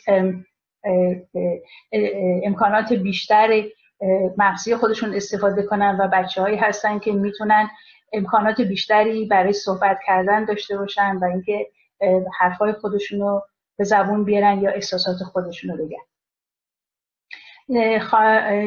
امکانات 2.44 2.94
بیشتر 2.94 3.64
مغزی 4.38 4.76
خودشون 4.76 5.14
استفاده 5.16 5.64
کنن 5.64 5.98
و 6.00 6.08
بچه 6.08 6.42
هایی 6.42 6.58
هستن 6.58 7.00
که 7.00 7.12
می‌تونن 7.12 7.70
امکانات 8.14 8.62
بیشتری 8.62 9.26
برای 9.26 9.54
صحبت 9.54 10.00
کردن 10.08 10.46
داشته 10.46 10.78
باشن 10.78 11.18
و 11.18 11.26
اینکه 11.26 11.68
حرفای 12.40 12.74
خودشون 12.74 13.20
رو 13.20 13.46
به 13.78 13.84
زبون 13.84 14.24
بیارن 14.24 14.62
یا 14.62 14.72
احساسات 14.72 15.18
خودشون 15.18 15.78
رو 15.78 15.86
بگن. 15.86 15.98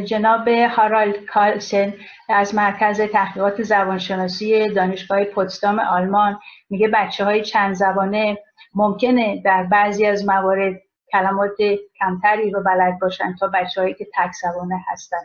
جناب 0.04 0.48
هارالد 0.48 1.24
کالسن 1.24 1.94
از 2.28 2.54
مرکز 2.54 3.00
تحقیقات 3.00 3.62
زبانشناسی 3.62 4.68
دانشگاه 4.68 5.24
پوتسدام 5.24 5.78
آلمان 5.78 6.38
میگه 6.70 6.88
بچه 6.88 7.24
های 7.24 7.42
چند 7.42 7.74
زبانه 7.74 8.38
ممکنه 8.74 9.42
در 9.44 9.62
بعضی 9.62 10.06
از 10.06 10.26
موارد 10.26 10.80
کلمات 11.12 11.56
کمتری 12.00 12.50
رو 12.50 12.62
بلد 12.62 12.98
باشن 13.00 13.36
تا 13.40 13.46
بچههایی 13.54 13.94
که 13.94 14.06
تک 14.14 14.30
زبانه 14.42 14.84
هستن. 14.88 15.22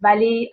ولی 0.00 0.50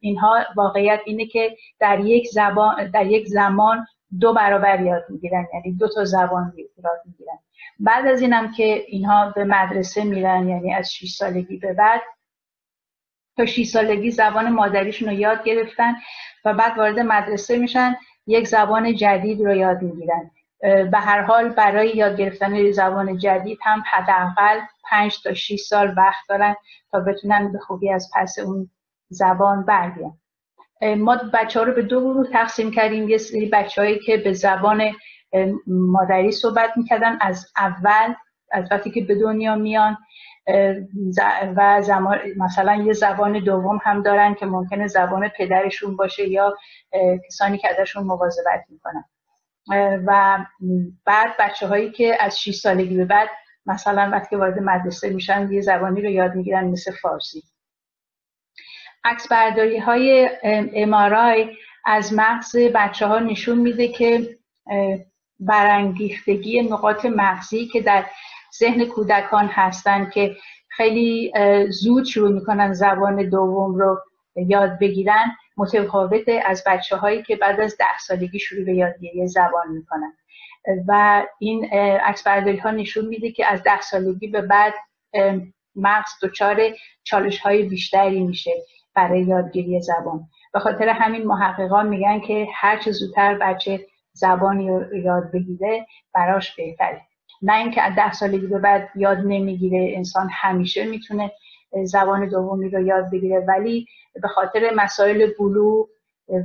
اینها 0.00 0.38
واقعیت 0.56 1.00
اینه 1.04 1.26
که 1.26 1.56
در 1.80 2.00
یک 2.00 2.28
زبان 2.28 2.90
در 2.90 3.06
یک 3.06 3.26
زمان 3.26 3.86
دو 4.20 4.32
برابر 4.32 4.80
یاد 4.80 5.04
می‌گیرن 5.08 5.46
یعنی 5.54 5.76
دو 5.76 5.88
تا 5.88 6.04
زبان 6.04 6.52
یاد 6.56 7.00
می‌گیرن. 7.06 7.38
بعد 7.80 8.06
از 8.06 8.20
اینم 8.20 8.52
که 8.52 8.84
اینها 8.88 9.30
به 9.30 9.44
مدرسه 9.44 10.04
میرن 10.04 10.48
یعنی 10.48 10.74
از 10.74 10.94
6 10.94 11.14
سالگی 11.14 11.56
به 11.56 11.72
بعد 11.72 12.02
تا 13.36 13.46
6 13.46 13.66
سالگی 13.66 14.10
زبان 14.10 14.50
مادریشون 14.50 15.08
رو 15.08 15.14
یاد 15.14 15.44
گرفتن 15.44 15.94
و 16.44 16.54
بعد 16.54 16.78
وارد 16.78 16.98
مدرسه 16.98 17.58
میشن 17.58 17.96
یک 18.26 18.48
زبان 18.48 18.94
جدید 18.94 19.40
رو 19.40 19.54
یاد 19.54 19.82
می‌گیرن. 19.82 20.30
به 20.62 20.98
هر 20.98 21.22
حال 21.22 21.48
برای 21.48 21.96
یاد 21.96 22.16
گرفتن 22.16 22.70
زبان 22.70 23.18
جدید 23.18 23.58
هم 23.62 23.82
حداقل 23.92 24.60
5 24.84 25.22
تا 25.22 25.34
6 25.34 25.60
سال 25.60 25.94
وقت 25.96 26.28
دارن 26.28 26.56
تا 26.90 27.00
بتونن 27.00 27.52
به 27.52 27.58
خوبی 27.58 27.92
از 27.92 28.10
پس 28.14 28.38
اون 28.38 28.70
زبان 29.08 29.64
برگردن. 29.64 30.18
ما 30.98 31.16
بچه 31.16 31.60
ها 31.60 31.66
رو 31.66 31.72
به 31.72 31.82
دو 31.82 32.00
گروه 32.00 32.26
تقسیم 32.32 32.70
کردیم. 32.70 33.08
یه 33.08 33.18
سری 33.18 33.46
بچه 33.46 33.82
هایی 33.82 33.98
که 33.98 34.16
به 34.16 34.32
زبان 34.32 34.92
مادری 35.66 36.32
صحبت 36.32 36.70
می‌کردن. 36.76 37.18
از 37.20 37.46
اول 37.56 38.14
از 38.52 38.68
وقتی 38.70 38.90
که 38.90 39.00
به 39.00 39.14
دنیا 39.14 39.56
میان 39.56 39.98
و 41.56 41.82
زمان 41.82 42.18
مثلا 42.36 42.74
یه 42.74 42.92
زبان 42.92 43.44
دوم 43.44 43.80
هم 43.84 44.02
دارن 44.02 44.34
که 44.34 44.46
ممکنه 44.46 44.86
زبان 44.86 45.28
پدرشون 45.28 45.96
باشه 45.96 46.28
یا 46.28 46.56
کسانی 47.26 47.58
که 47.58 47.68
ازشون 47.70 48.04
مواظبت 48.04 48.64
می‌کنن. 48.68 49.04
و 50.06 50.38
بعد 51.04 51.30
بچه 51.38 51.66
هایی 51.66 51.90
که 51.90 52.16
از 52.20 52.40
6 52.40 52.54
سالگی 52.54 52.96
به 52.96 53.04
بعد 53.04 53.28
مثلا 53.66 54.10
وقتی 54.12 54.36
وارد 54.36 54.58
مدرسه 54.58 55.10
میشن 55.10 55.52
یه 55.52 55.60
زبانی 55.60 56.02
رو 56.02 56.10
یاد 56.10 56.34
می‌گیرن 56.34 56.64
مثل 56.64 56.92
فارسی. 56.92 57.42
عکس 59.04 59.28
برداری 59.28 59.78
های 59.78 60.30
امارای 60.74 61.56
از 61.84 62.12
مغز 62.12 62.56
بچه 62.56 63.06
ها 63.06 63.18
نشون 63.18 63.58
میده 63.58 63.88
که 63.88 64.38
برانگیختگی 65.46 66.62
نقاط 66.62 67.04
مغزی 67.04 67.66
که 67.66 67.80
در 67.80 68.04
ذهن 68.58 68.84
کودکان 68.84 69.46
هستند 69.46 70.10
که 70.10 70.36
خیلی 70.68 71.32
زود 71.68 72.04
شروع 72.04 72.32
می‌کنن 72.32 72.72
زبان 72.72 73.28
دوم 73.28 73.74
رو 73.74 74.00
یاد 74.36 74.78
بگیرن 74.78 75.32
متفاوت 75.56 76.28
از 76.46 76.64
بچه 76.66 76.96
هایی 76.96 77.22
که 77.22 77.36
بعد 77.36 77.60
از 77.60 77.76
ده 77.78 77.98
سالگی 78.06 78.38
شروع 78.38 78.64
به 78.64 78.74
یادگیری 78.74 79.28
زبان 79.28 79.68
می‌کنن. 79.68 80.12
و 80.88 81.22
این 81.38 81.64
عکس 82.04 82.26
ها 82.62 82.70
نشون 82.70 83.06
میده 83.06 83.32
که 83.32 83.46
از 83.46 83.62
ده 83.62 83.80
سالگی 83.80 84.26
به 84.26 84.40
بعد 84.40 84.74
مغز 85.76 86.10
دچار 86.22 86.60
چالش 87.04 87.38
های 87.40 87.62
بیشتری 87.62 88.20
میشه 88.20 88.50
برای 88.94 89.22
یادگیری 89.22 89.80
زبان. 89.80 90.28
به 90.52 90.60
خاطر 90.60 90.88
همین 90.88 91.26
محققان 91.26 91.88
میگن 91.88 92.20
که 92.20 92.48
هر 92.54 92.78
چه 92.78 92.90
زودتر 92.92 93.34
بچه 93.34 93.86
زبانی 94.12 94.64
یاد 95.04 95.30
بگیره 95.32 95.86
براش 96.14 96.56
بهتره. 96.56 97.00
نه 97.42 97.58
اینکه 97.58 97.82
از 97.82 97.94
ده 97.96 98.12
سالگی 98.12 98.46
به 98.46 98.58
بعد 98.58 98.88
یاد 98.96 99.18
نمی‌گیره 99.18 99.92
انسان 99.96 100.28
همیشه 100.32 100.84
می‌تونه 100.84 101.32
زبان 101.84 102.28
دومی 102.28 102.68
رو 102.68 102.82
یاد 102.86 103.10
بگیره. 103.10 103.38
ولی 103.48 103.86
به 104.22 104.28
خاطر 104.28 104.70
مسائل 104.76 105.30
بلوغ 105.38 105.88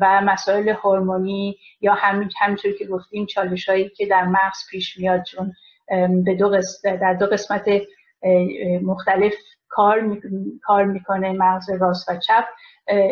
و 0.02 0.22
مسائل 0.22 0.70
هورمونی 0.70 1.58
یا 1.82 1.94
همین 1.94 2.30
همینطور 2.40 2.72
که 2.72 2.86
گفتیم 2.86 3.26
چالش 3.26 3.70
هایی 3.70 3.90
که 3.90 4.06
در 4.06 4.26
مغز 4.26 4.58
پیش 4.72 4.98
میاد 4.98 5.24
چون 5.24 5.54
به 6.26 6.36
دو 6.36 6.62
در 6.84 7.14
دو 7.14 7.26
قسمت 7.26 7.70
مختلف 8.84 9.34
کار 9.70 10.18
کار 10.62 10.84
می‌کنه 10.84 11.32
مغز 11.32 11.70
راست 11.70 12.10
و 12.10 12.18
چپ 12.18 12.46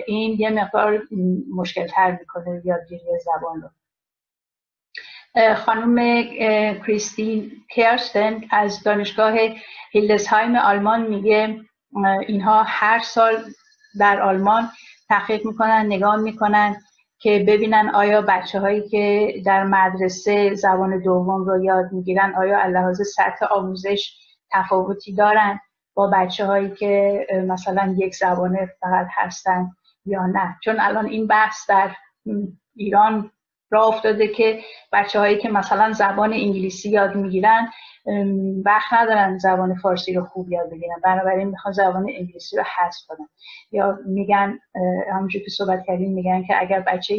این 0.07 0.35
یه 0.39 0.49
مقدار 0.49 1.01
مشکل 1.55 1.87
تر 1.87 2.11
می‌کنه 2.11 2.61
یادگیری 2.65 3.03
زبان 3.25 3.61
رو. 3.61 3.69
خانم 5.55 6.23
کریستین 6.85 7.51
کرستن 7.69 8.41
از 8.51 8.83
دانشگاه 8.83 9.33
هیلدسهایم 9.91 10.55
آلمان 10.55 11.07
میگه 11.07 11.59
اینها 12.27 12.63
هر 12.63 12.99
سال 12.99 13.33
در 13.99 14.21
آلمان 14.21 14.69
تحقیق 15.09 15.45
می‌کنن 15.45 15.85
نگاه 15.85 16.15
می‌کنن 16.15 16.75
که 17.19 17.45
ببینن 17.47 17.91
آیا 17.93 18.21
بچه 18.21 18.59
هایی 18.59 18.89
که 18.89 19.33
در 19.45 19.63
مدرسه 19.63 20.55
زبان 20.55 20.99
دوم 20.99 21.45
رو 21.45 21.63
یاد 21.63 21.91
می‌گیرن 21.91 22.33
آیا 22.35 22.65
لحاظ 22.65 23.01
سطح 23.15 23.45
آموزش 23.45 24.13
تفاوتی 24.51 25.15
دارن 25.15 25.59
با 25.93 26.07
بچه 26.07 26.45
هایی 26.45 26.69
که 26.69 27.25
مثلا 27.47 27.95
یک 27.97 28.15
زبانه 28.15 28.69
فقط 28.81 29.07
هستن 29.11 29.71
یا 30.05 30.25
نه. 30.25 30.55
چون 30.63 30.79
الان 30.79 31.05
این 31.05 31.27
بحث 31.27 31.69
در 31.69 31.91
ایران 32.75 33.31
را 33.75 33.85
افتاده 33.87 34.27
که 34.27 34.59
بچه 34.91 35.19
هایی 35.19 35.37
که 35.37 35.49
مثلا 35.49 35.93
زبان 35.93 36.33
انگلیسی 36.33 36.89
یاد 36.89 37.15
می‌گیرن 37.15 37.69
وقت 38.65 38.93
ندارن 38.93 39.37
زبان 39.37 39.75
فارسی 39.75 40.13
رو 40.13 40.25
خوب 40.25 40.51
یاد 40.51 40.69
بگیرن. 40.71 40.95
بنابراین 41.03 41.47
می‌خوان 41.47 41.73
زبان 41.73 42.09
انگلیسی 42.09 42.57
رو 42.57 42.63
حذف 42.63 43.01
کنن. 43.07 43.29
یا 43.71 43.99
میگن 44.05 44.59
همونجور 45.11 45.41
که 45.41 45.49
صحبت 45.49 45.83
کردیم 45.87 46.13
میگن 46.13 46.43
که 46.43 46.61
اگر 46.61 46.79
بچه 46.79 47.15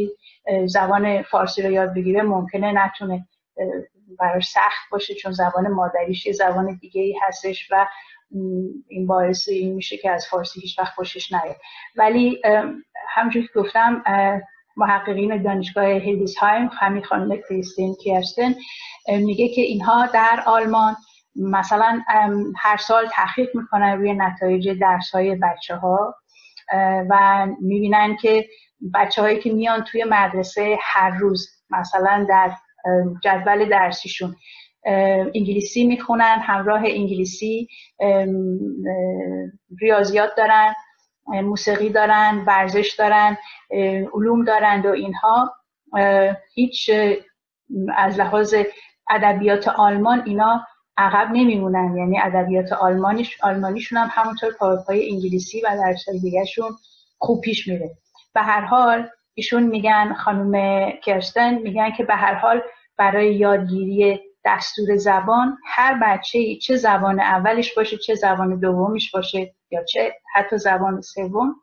زبان 0.67 1.23
فارسی 1.23 1.63
رو 1.63 1.71
یاد 1.71 1.95
بگیره 1.95 2.23
ممکنه 2.23 2.73
نتونه 2.73 3.27
براش 4.19 4.49
سخت 4.49 4.91
باشه 4.91 5.15
چون 5.15 5.33
زبان 5.33 5.69
مادریش 5.69 6.27
یه 6.27 6.33
زبان 6.33 6.79
دیگه 6.81 7.03
ای 7.03 7.19
هستش 7.23 7.69
و 7.71 7.87
این 8.89 9.07
باعث 9.07 9.49
این 9.49 9.75
میشه 9.75 9.97
که 9.97 10.11
از 10.11 10.27
فارسی 10.27 10.61
هیچ 10.61 10.79
وقت 10.79 10.95
خوشش 10.95 11.33
نیاد. 11.33 11.57
ولی 11.97 12.43
همونجور 13.09 13.43
که 13.43 13.49
گفتم 13.55 14.05
محققین 14.77 15.43
دانشگاه 15.43 15.85
هیلدیسهایم 15.87 16.71
همین 16.73 17.03
خانم 17.03 17.37
کریستین 17.49 17.95
کیرستن 17.95 18.55
میگه 19.09 19.49
که 19.49 19.61
اینها 19.61 20.07
در 20.07 20.43
آلمان 20.47 20.97
مثلا 21.37 22.03
هر 22.57 22.77
سال 22.77 23.07
تحقیق 23.13 23.57
می‌کنن 23.57 23.99
روی 23.99 24.15
نتایج 24.15 24.69
درس 24.81 25.11
های 25.11 25.35
بچه 25.35 25.77
ها 25.77 26.15
و 27.11 27.47
می‌بینن 27.61 28.17
که 28.17 28.49
بچه 28.95 29.23
هایی 29.23 29.41
که 29.41 29.53
میان 29.53 29.85
توی 29.85 30.05
مدرسه 30.05 30.79
هر 30.81 31.11
روز 31.11 31.49
مثلا 31.71 32.27
در 32.29 32.53
جدول 33.25 33.69
درسیشون 33.69 34.37
انگلیسی 35.35 35.87
می‌خونن 35.87 36.39
همراه 36.43 36.81
انگلیسی 36.85 37.69
ریاضیات 39.81 40.31
دارن. 40.37 40.75
موسیقی 41.27 41.89
دارن 41.89 42.45
ورزش 42.47 42.95
دارن 42.99 43.37
علوم 44.15 44.45
دارند 44.45 44.87
و 44.87 44.91
اینها. 44.91 45.55
هیچ 46.55 46.91
از 47.97 48.19
لحاظ 48.19 48.55
ادبیات 49.11 49.69
آلمان 49.69 50.23
اینا 50.27 50.67
عقب 50.97 51.31
نمیمونن. 51.33 51.97
یعنی 51.97 52.21
ادبیات 52.21 52.73
آلمانیش 52.73 53.43
آلمانیشون 53.43 53.99
هم 53.99 54.09
همونطور 54.13 54.53
پای 54.87 55.11
انگلیسی 55.11 55.61
و 55.61 55.77
درسای 55.77 56.19
دیگهشون 56.19 56.71
خوب 57.19 57.41
پیش 57.41 57.69
میره. 57.69 57.91
به 58.35 58.43
هر 58.43 58.61
حال 58.61 59.09
ایشون 59.35 59.63
میگن 59.63 60.13
خانم 60.13 60.91
کرستن 60.91 61.55
میگن 61.55 61.91
که 61.91 62.05
به 62.05 62.15
هر 62.15 62.35
حال 62.35 62.63
برای 62.97 63.35
یادگیری 63.35 64.21
دستور 64.47 64.97
زبان 64.97 65.59
هر 65.65 65.99
بچه 66.03 66.57
چه 66.57 66.77
زبان 66.77 67.21
اولش 67.21 67.75
باشه 67.75 67.97
چه 67.97 68.15
زبان 68.15 68.61
دومیش 68.61 69.11
باشه 69.11 69.55
یا 69.71 69.85
چه 69.85 70.15
حتی 70.35 70.59
زبان 70.59 71.01
سوم. 71.01 71.55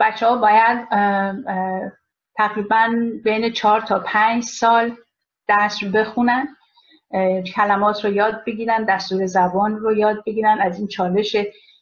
بچه 0.00 0.26
ها 0.26 0.36
باید 0.36 0.88
تقریبا 2.36 2.88
بین 3.24 3.52
چهار 3.52 3.80
تا 3.80 3.98
پنج 3.98 4.42
سال 4.42 4.96
درس 5.48 5.82
رو 5.82 5.90
بخونن 5.90 6.56
کلمات 7.54 8.04
رو 8.04 8.12
یاد 8.12 8.44
بگیرن 8.46 8.84
دستور 8.84 9.26
زبان 9.26 9.76
رو 9.76 9.96
یاد 9.96 10.24
بگیرن 10.26 10.58
از 10.60 10.78
این 10.78 10.88
چالش 10.88 11.36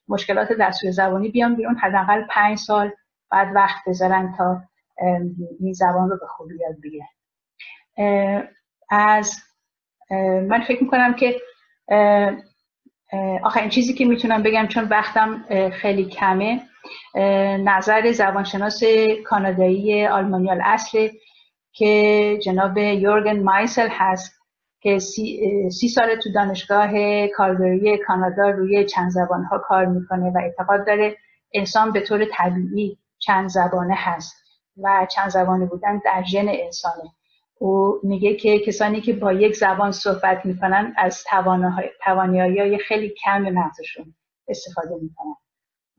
مشکلات 0.09 0.53
دستور 0.53 0.91
زبانی 0.91 1.29
بیان 1.29 1.57
بیرون 1.57 1.77
حداقل 1.77 2.25
پنج 2.31 2.59
سال 2.59 2.93
بعد 3.31 3.49
وقت 3.55 3.83
بذارن 3.87 4.35
تا 4.39 4.63
این 5.61 5.73
زبان 5.73 6.11
رو 6.11 6.19
به 6.19 6.27
خوبی 6.27 6.55
یاد 6.61 6.77
بگیرن. 6.83 7.09
از 8.91 9.41
من 10.49 10.61
فکر 10.69 10.83
می‌کنم 10.83 11.15
که 11.15 11.41
آخرین 13.43 13.69
چیزی 13.69 13.95
که 13.95 14.05
می‌تونم 14.05 14.43
بگم 14.43 14.67
چون 14.67 14.85
وقتم 14.85 15.45
خیلی 15.71 16.05
کمه 16.05 16.61
نظر 17.65 18.13
زبانشناس 18.13 18.83
کانادایی 19.27 20.07
آلمانی 20.07 20.51
اصل 20.51 21.09
که 21.73 22.39
جناب 22.43 22.79
یورگن 22.79 23.43
مایسل 23.43 23.89
هست 23.91 24.35
که 24.81 24.99
سی, 24.99 25.41
سی 25.71 25.89
سال 25.89 26.17
تو 26.17 26.33
دانشگاه 26.33 26.89
کاربری 27.27 27.99
کانادا 27.99 28.51
روی 28.51 28.85
چند 28.85 29.11
زبان 29.11 29.45
ها 29.45 29.59
کار 29.59 29.87
می‌کنه 29.87 30.31
و 30.31 30.39
اعتقاد 30.39 30.87
داره 30.87 31.17
انسان 31.55 31.93
به 31.93 32.01
طور 32.01 32.25
طبیعی 32.25 32.99
چند 33.19 33.49
زبانه 33.49 33.95
هست 33.97 34.35
و 34.83 35.07
چند 35.15 35.29
زبانه 35.29 35.67
بودن 35.67 36.01
در 36.05 36.23
ژن 36.23 36.49
انسانه. 36.49 37.11
او 37.65 38.01
میگه 38.03 38.35
که 38.35 38.59
کسانی 38.59 39.01
که 39.01 39.13
با 39.13 39.33
یک 39.33 39.57
زبان 39.57 39.93
صحبت 39.93 40.47
می‌کنن 40.47 40.95
از 40.99 41.25
توانایی 42.05 42.59
های 42.59 42.79
خیلی 42.79 43.15
کم 43.25 43.43
مغزشون 43.43 44.15
استفاده 44.49 44.95
می‌کنن. 45.03 45.35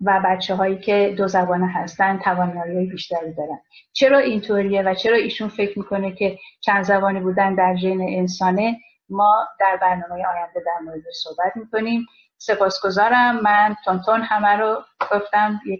و 0.01 0.21
بچه 0.25 0.55
هایی 0.55 0.77
که 0.77 1.15
دو 1.17 1.27
زبانه 1.27 1.67
هستن 1.67 2.17
توانایی 2.17 2.85
بیشتری 2.85 3.33
دارن. 3.33 3.59
چرا 3.93 4.17
اینطوریه 4.17 4.81
و 4.81 4.93
چرا 4.93 5.15
ایشون 5.15 5.47
فکر 5.47 5.79
می‌کنه 5.79 6.11
که 6.11 6.39
چند 6.59 6.83
زبانی 6.83 7.19
بودن 7.19 7.55
در 7.55 7.75
ژن 7.75 8.01
انسانه؟ 8.01 8.77
ما 9.09 9.47
در 9.59 9.77
برنامه 9.81 10.25
آینده 10.25 10.63
در 10.65 10.85
مورد 10.85 11.03
صحبت 11.23 11.51
می‌کنیم. 11.55 12.05
سپاسگزارم. 12.37 13.41
من 13.43 13.75
تونتون 13.85 14.21
همه 14.21 14.57
رو 14.57 14.81
گفتم 15.11 15.61
یه 15.65 15.79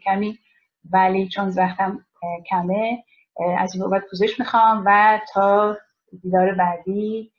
ولی 0.91 1.28
چون 1.28 1.50
وقتم 1.50 2.06
کمه 2.50 3.04
از 3.60 3.76
این 3.76 3.84
بابت 3.84 4.04
پوزش 4.10 4.39
می‌خوام 4.39 4.84
و 4.86 5.21
تا 5.34 5.78
دیدار 6.21 6.54
بعدی 6.54 7.34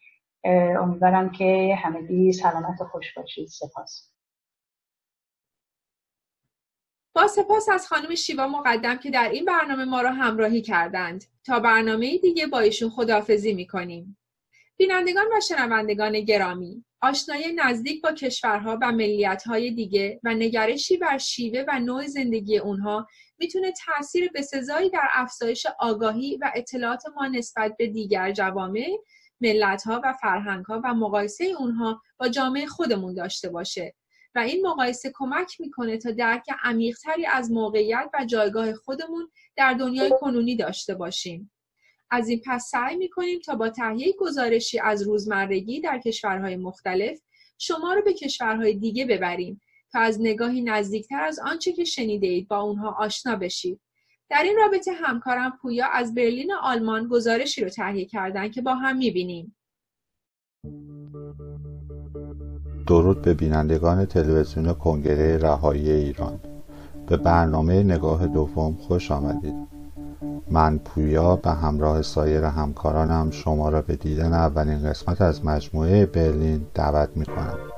امیدوارم 0.80 1.30
که 1.30 1.78
همگی 1.82 2.32
سلامت 2.32 2.80
و 2.80 2.84
خوش 2.84 3.14
باشید. 3.14 3.48
سپاس. 3.48 4.10
با 7.14 7.26
سپاس 7.26 7.68
از 7.68 7.88
خانم 7.88 8.14
شیوا 8.14 8.46
مقدم 8.48 8.96
که 8.96 9.10
در 9.10 9.28
این 9.28 9.44
برنامه 9.44 9.84
ما 9.84 10.00
را 10.00 10.12
همراهی 10.12 10.62
کردند. 10.62 11.24
تا 11.44 11.60
برنامه 11.60 12.18
دیگه 12.18 12.46
با 12.46 12.58
ایشون 12.58 12.90
خداحافظی 12.90 13.54
می‌کنیم. 13.54 14.18
بینندگان 14.78 15.26
و 15.36 15.40
شنوندگان 15.40 16.20
گرامی 16.20 16.84
آشنایی 17.02 17.52
نزدیک 17.52 18.02
با 18.02 18.12
کشورها 18.12 18.78
و 18.82 18.92
ملیتهای 18.92 19.70
دیگه 19.70 20.20
و 20.24 20.34
نگرشی 20.34 20.96
بر 20.96 21.18
شیوه 21.18 21.64
و 21.68 21.80
نوع 21.80 22.06
زندگی 22.06 22.58
اونها 22.58 23.06
می‌تونه 23.38 23.72
تاثیر 23.86 24.30
بسزایی 24.34 24.90
در 24.90 25.08
افزایش 25.12 25.66
آگاهی 25.78 26.36
و 26.36 26.52
اطلاعات 26.54 27.02
ما 27.16 27.26
نسبت 27.26 27.74
به 27.78 27.86
دیگر 27.86 28.32
جوامع، 28.32 28.98
ملتها 29.40 30.00
و 30.04 30.12
فرهنگها 30.12 30.80
و 30.84 30.94
مقایسه 30.94 31.44
اونها 31.58 32.02
با 32.18 32.28
جامعه 32.28 32.66
خودمون 32.66 33.14
داشته 33.14 33.48
باشه 33.48 33.94
و 34.34 34.38
این 34.38 34.66
مقایسه 34.66 35.12
کمک 35.14 35.60
می‌کنه 35.60 35.98
تا 35.98 36.10
درک 36.10 36.44
عمیقتری 36.62 37.26
از 37.26 37.50
موقعیت 37.50 38.10
و 38.14 38.24
جایگاه 38.24 38.74
خودمون 38.74 39.30
در 39.56 39.72
دنیای 39.72 40.12
کنونی 40.20 40.56
داشته 40.56 40.94
باشیم. 40.94 41.50
از 42.10 42.28
این 42.28 42.42
پس 42.46 42.68
سعی 42.70 42.96
می‌کنیم 42.96 43.40
تا 43.40 43.54
با 43.54 43.68
تهیه 43.68 44.14
گزارشی 44.18 44.78
از 44.78 45.02
روزمرگی 45.02 45.80
در 45.80 45.98
کشورهای 45.98 46.56
مختلف 46.56 47.18
شما 47.58 47.94
رو 47.94 48.02
به 48.02 48.12
کشورهای 48.12 48.74
دیگه 48.74 49.06
ببریم 49.06 49.60
تا 49.92 50.00
از 50.00 50.20
نگاهی 50.20 50.62
نزدیکتر 50.62 51.20
از 51.20 51.38
آنچه 51.38 51.72
که 51.72 51.84
شنیده 51.84 52.26
اید 52.26 52.48
با 52.48 52.60
اونها 52.60 52.96
آشنا 52.98 53.36
بشید. 53.36 53.80
در 54.30 54.42
این 54.42 54.56
رابطه 54.56 54.92
همکارم 54.92 55.58
پویا 55.62 55.86
از 55.86 56.14
برلین 56.14 56.52
آلمان 56.52 57.08
گزارشی 57.08 57.64
رو 57.64 57.68
تهیه 57.68 58.04
کردن 58.04 58.50
که 58.50 58.62
با 58.62 58.74
هم 58.74 58.96
می‌بینیم. 58.96 59.56
درود 62.86 63.22
به 63.22 63.34
بینندگان 63.34 64.04
تلویزیون 64.04 64.72
کنگره 64.72 65.38
رهایی 65.38 65.90
ایران 65.90 66.40
به 67.08 67.16
برنامه 67.16 67.82
نگاه 67.82 68.26
دوم 68.26 68.76
خوش 68.76 69.10
آمدید 69.10 69.75
من 70.50 70.78
پویا 70.78 71.36
به 71.36 71.50
همراه 71.50 72.02
سایر 72.02 72.44
همکارانم 72.44 73.30
شما 73.30 73.68
را 73.68 73.82
به 73.82 73.96
دیدن 73.96 74.32
اولین 74.32 74.82
قسمت 74.82 75.20
از 75.20 75.44
مجموعه 75.44 76.06
برلین 76.06 76.66
دعوت 76.74 77.08
می 77.14 77.26
کنم. 77.26 77.75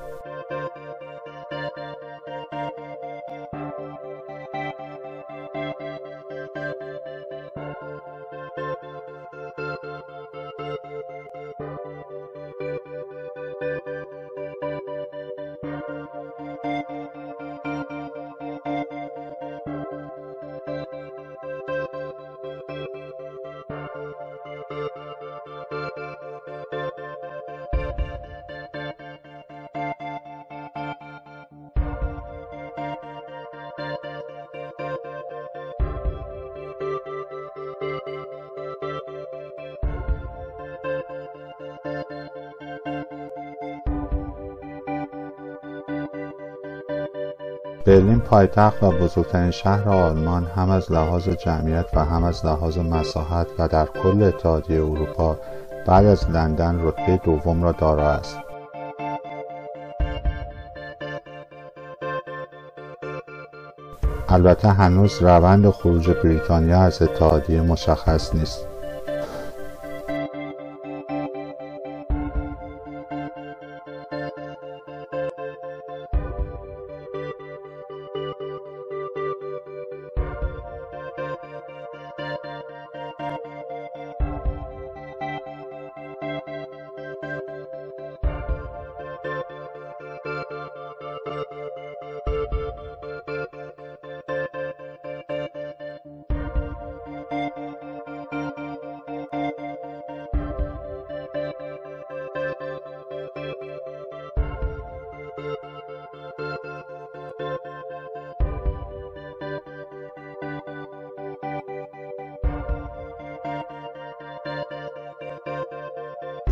برلین 47.89 48.21
پایتخت 48.21 48.83
و 48.83 48.91
بزرگترین 48.91 49.51
شهر 49.51 49.89
آلمان 49.89 50.45
هم 50.45 50.71
از 50.71 50.93
لحاظ 50.93 51.29
جمعیت 51.29 51.87
و 51.95 52.05
هم 52.05 52.25
از 52.25 52.47
لحاظ 52.47 52.79
مساحت 52.79 53.47
و 53.59 53.69
در 53.69 53.87
کل 53.87 54.23
اتحادیه 54.23 54.77
اروپا 54.77 55.39
بعد 55.87 56.07
از 56.07 56.31
لندن 56.31 56.81
رتبه 56.83 57.21
دوم 57.25 57.63
را 57.63 57.73
دارا 57.73 58.11
است. 58.11 58.39
البته 64.29 64.69
هنوز 64.69 65.23
روند 65.23 65.71
خروج 65.71 66.11
بریتانیا 66.11 66.81
از 66.81 67.03
اتحادیه 67.03 67.61
مشخص 67.61 68.35
نیست. 68.35 68.68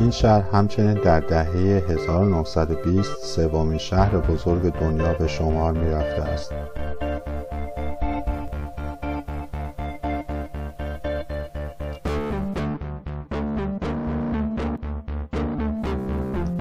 این 0.07 0.13
شهر 0.13 0.41
همچنین 0.41 0.95
در 0.95 1.21
دهه 1.21 1.83
1920 1.89 3.25
سومین 3.25 3.79
شهر 3.79 4.19
بزرگ 4.19 4.73
دنیا 4.73 5.13
به 5.13 5.27
شمار 5.27 5.73
می 5.73 5.91
رفته 5.91 6.23
است. 6.23 6.53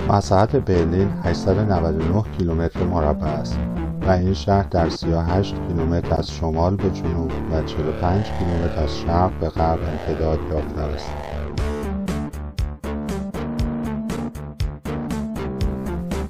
مساحت 0.10 0.56
برلین 0.56 1.10
899 1.24 2.24
کیلومتر 2.38 2.84
مربع 2.84 3.28
است 3.28 3.60
و 4.02 4.10
این 4.10 4.34
شهر 4.34 4.64
در 4.64 4.89
38 4.89 5.56
کیلومتر 5.68 6.16
از 6.16 6.32
شمال 6.32 6.76
به 6.76 6.89
جنوب 6.89 7.32
و 7.52 7.62
45 7.64 8.32
کیلومتر 8.32 8.84
از 8.84 8.98
شرق 8.98 9.32
به 9.39 9.50
غرب 9.50 9.80
امتداد 9.84 10.39
یافته 10.52 10.82
است. 10.82 11.24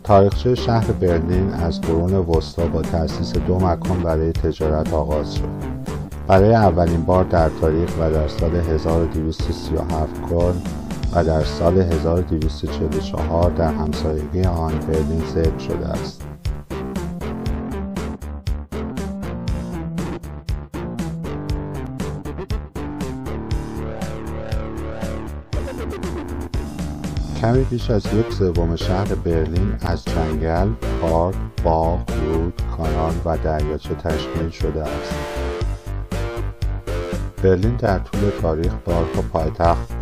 تاریخچه 0.06 0.56
شهر 0.56 0.92
برلین 0.92 1.54
از 1.54 1.82
قرون 1.82 2.14
وسطا 2.14 2.68
با 2.68 2.82
تأسیس 2.82 3.34
دو 3.34 3.56
مکان 3.56 4.00
برای 4.04 4.32
تجارت 4.32 4.94
آغاز 4.94 5.36
شد 5.36 5.50
برای 6.28 6.54
اولین 6.54 7.02
بار 7.06 7.24
در 7.24 7.50
تاریخ 7.50 7.90
و 8.00 8.12
در 8.12 8.28
سال 8.28 8.56
1237 8.56 10.22
کلن 10.30 10.62
و 11.14 11.24
در 11.24 11.44
سال 11.44 11.78
1244 11.78 13.52
در 13.52 13.74
همسایگی 13.74 14.44
آن 14.44 14.74
برلین 14.80 15.24
ذکر 15.34 15.58
شده 15.58 15.88
است. 15.88 16.25
کمی 27.46 27.64
بیش 27.64 27.90
از 27.90 28.06
یک 28.14 28.34
سوم 28.34 28.76
شهر 28.76 29.16
برلین 29.16 29.76
از 29.82 30.06
جنگل، 30.06 30.68
پارک، 31.02 31.36
باغ، 31.64 32.12
رود، 32.12 32.62
کانال 32.78 33.14
و 33.26 33.38
دریاچه 33.38 33.96
تشکیل 33.96 34.50
شده 34.50 34.84
است. 34.84 35.14
برلین 37.44 37.76
در 37.76 38.00
طول 38.00 38.30
تاریخ 38.42 38.74
بارها 38.86 39.22
پایتخت 39.34 39.95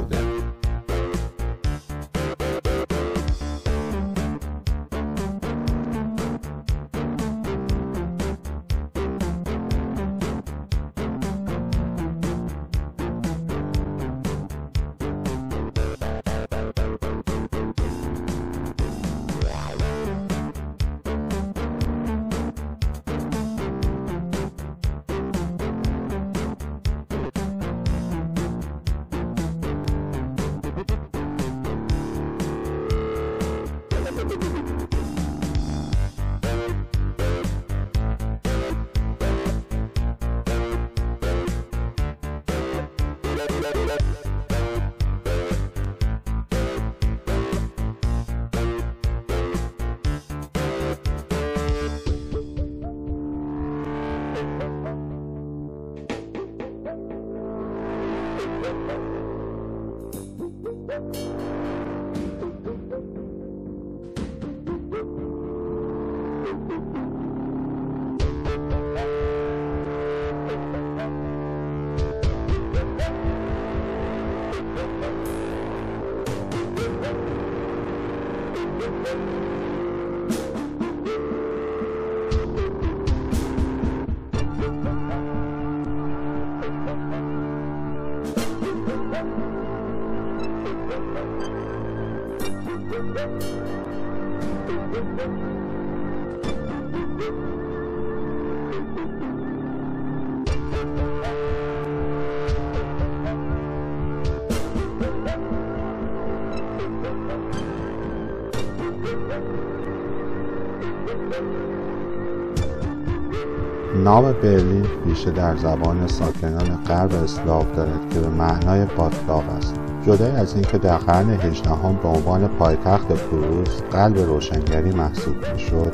نام 114.03 114.31
برلین 114.31 114.85
ریشه 115.05 115.31
در 115.31 115.57
زبان 115.57 116.07
ساکنان 116.07 116.83
غرب 116.87 117.13
اسلاو 117.23 117.65
دارد 117.75 118.09
که 118.13 118.19
به 118.19 118.29
معنای 118.29 118.85
باطلاق 118.97 119.43
است. 119.57 119.75
جدای 120.05 120.31
از 120.31 120.53
اینکه 120.53 120.77
در 120.77 120.97
قرن 120.97 121.29
هجدهم 121.29 121.99
به 122.03 122.07
عنوان 122.07 122.47
پایتخت 122.47 123.07
پروس 123.07 123.81
قلب 123.91 124.17
روشنگری 124.17 124.91
محسوب 124.91 125.35
می‌شد 125.53 125.93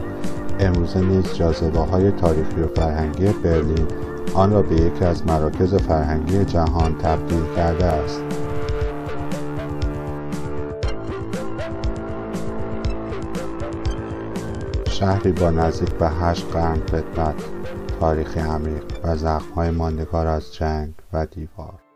امروزه 0.59 1.01
نیز 1.01 1.33
جاذبه 1.33 1.79
های 1.79 2.11
تاریخی 2.11 2.61
و 2.61 2.67
فرهنگی 2.67 3.27
برلین 3.43 3.87
آن 4.33 4.51
را 4.51 4.61
به 4.61 4.75
یکی 4.75 5.05
از 5.05 5.27
مراکز 5.27 5.75
فرهنگی 5.75 6.45
جهان 6.45 6.95
تبدیل 6.97 7.43
کرده 7.55 7.85
است. 7.85 8.21
شهری 14.89 15.31
با 15.31 15.49
نزدیک 15.49 15.89
به 15.89 16.09
هشت 16.09 16.45
قرن 16.53 16.77
خدمت 16.91 17.58
تاریخی 17.99 18.39
عمیق 18.39 18.83
و 19.03 19.15
زخمهای 19.15 19.71
ماندگار 19.71 20.27
از 20.27 20.53
جنگ 20.53 20.93
و 21.13 21.25
دیوار. 21.25 21.88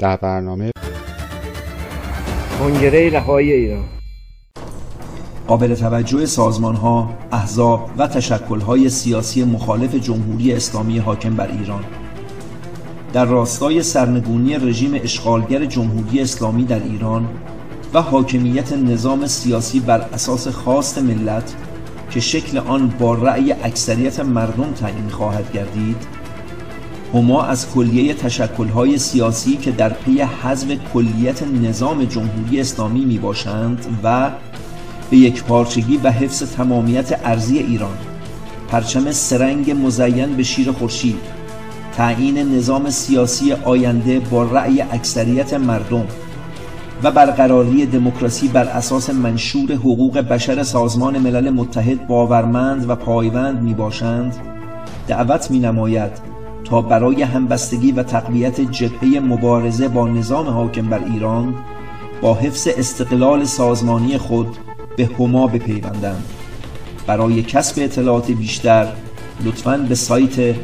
در 0.00 0.16
برنامه 0.16 0.70
کنگره 2.58 3.10
رهایی 3.10 3.52
ایران. 3.52 3.84
قابل 5.46 5.74
توجه 5.74 6.26
سازمان 6.26 6.74
ها، 6.74 7.10
احزاب 7.32 7.90
و 7.98 8.06
تشکل 8.06 8.60
های 8.60 8.88
سیاسی 8.88 9.44
مخالف 9.44 9.94
جمهوری 9.94 10.52
اسلامی 10.52 10.98
حاکم 10.98 11.36
بر 11.36 11.50
ایران. 11.50 11.84
در 13.12 13.24
راستای 13.24 13.82
سرنگونی 13.82 14.54
رژیم 14.54 14.94
اشغالگر 14.94 15.64
جمهوری 15.64 16.20
اسلامی 16.20 16.64
در 16.64 16.82
ایران 16.82 17.28
و 17.94 18.02
حاکمیت 18.02 18.72
نظام 18.72 19.26
سیاسی 19.26 19.80
بر 19.80 20.00
اساس 20.00 20.48
خواست 20.48 20.98
ملت 20.98 21.54
که 22.10 22.20
شکل 22.20 22.58
آن 22.58 22.94
با 22.98 23.14
رأی 23.14 23.52
اکثریت 23.52 24.20
مردم 24.20 24.72
تعیین 24.72 25.08
خواهد 25.08 25.52
گردید 25.52 26.19
هما 27.14 27.42
از 27.42 27.70
کلیه 27.70 28.14
تشکلهای 28.14 28.98
سیاسی 28.98 29.56
که 29.56 29.70
در 29.70 29.88
پی 29.88 30.22
حزب 30.22 30.78
کلیت 30.94 31.42
نظام 31.42 32.04
جمهوری 32.04 32.60
اسلامی 32.60 33.04
می 33.04 33.18
باشند 33.18 33.86
و 34.04 34.30
به 35.10 35.16
یک 35.16 35.44
پارچگی 35.44 35.96
و 35.96 36.10
حفظ 36.10 36.42
تمامیت 36.42 37.20
ارزی 37.24 37.58
ایران 37.58 37.98
پرچم 38.68 39.10
سرنگ 39.10 39.70
مزین 39.70 40.36
به 40.36 40.42
شیر 40.42 40.72
خورشید 40.72 41.20
تعیین 41.96 42.38
نظام 42.56 42.90
سیاسی 42.90 43.52
آینده 43.52 44.20
با 44.20 44.42
رأی 44.42 44.80
اکثریت 44.80 45.54
مردم 45.54 46.06
و 47.02 47.10
برقراری 47.10 47.86
دموکراسی 47.86 48.48
بر 48.48 48.64
اساس 48.64 49.10
منشور 49.10 49.72
حقوق 49.72 50.18
بشر 50.18 50.62
سازمان 50.62 51.18
ملل 51.18 51.50
متحد 51.50 52.06
باورمند 52.06 52.90
و 52.90 52.96
پایوند 52.96 53.62
می 53.62 53.74
باشند 53.74 54.36
دعوت 55.08 55.50
می 55.50 55.58
نماید 55.58 56.29
تا 56.70 56.82
برای 56.82 57.22
همبستگی 57.22 57.92
و 57.92 58.02
تقویت 58.02 58.60
جبهه 58.60 59.20
مبارزه 59.20 59.88
با 59.88 60.08
نظام 60.08 60.48
حاکم 60.48 60.88
بر 60.88 61.04
ایران 61.04 61.54
با 62.22 62.34
حفظ 62.34 62.68
استقلال 62.76 63.44
سازمانی 63.44 64.18
خود 64.18 64.56
به 64.96 65.10
هما 65.18 65.46
بپیوندند. 65.46 66.24
برای 67.06 67.42
کسب 67.42 67.82
اطلاعات 67.82 68.30
بیشتر 68.30 68.86
لطفاً 69.44 69.76
به 69.76 69.94
سایت 69.94 70.54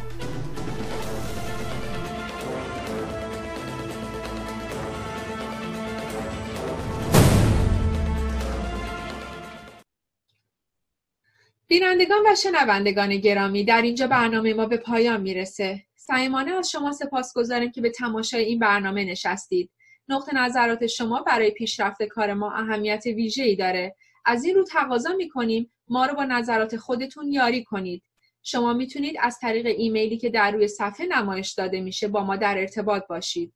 شنوندگان 12.35 13.17
گرامی 13.17 13.63
در 13.63 13.81
اینجا 13.81 14.07
برنامه 14.07 14.53
ما 14.53 14.65
به 14.65 14.77
پایان 14.77 15.21
می‌رسه. 15.21 15.83
صمیمانه 15.95 16.51
از 16.51 16.71
شما 16.71 16.91
سپاس 16.91 17.33
گذاریم 17.33 17.71
که 17.71 17.81
به 17.81 17.89
تماشای 17.89 18.43
این 18.43 18.59
برنامه 18.59 19.05
نشستید. 19.05 19.69
نقطه 20.07 20.35
نظرات 20.35 20.87
شما 20.87 21.21
برای 21.21 21.51
پیشرفت 21.51 22.03
کار 22.03 22.33
ما 22.33 22.53
اهمیت 22.53 23.03
ای 23.37 23.55
داره. 23.55 23.95
از 24.25 24.43
این 24.43 24.55
رو 24.55 24.63
تقاضا 24.63 25.13
می‌کنیم 25.13 25.71
ما 25.87 26.05
رو 26.05 26.15
با 26.15 26.23
نظرات 26.23 26.77
خودتون 26.77 27.31
یاری 27.31 27.63
کنید. 27.63 28.03
شما 28.43 28.73
می‌تونید 28.73 29.15
از 29.19 29.39
طریق 29.39 29.65
ایمیلی 29.65 30.17
که 30.17 30.29
در 30.29 30.51
روی 30.51 30.67
صفحه 30.67 31.05
نمایش 31.07 31.51
داده 31.51 31.81
میشه 31.81 32.07
با 32.07 32.23
ما 32.23 32.35
در 32.35 32.57
ارتباط 32.57 33.07
باشید. 33.07 33.53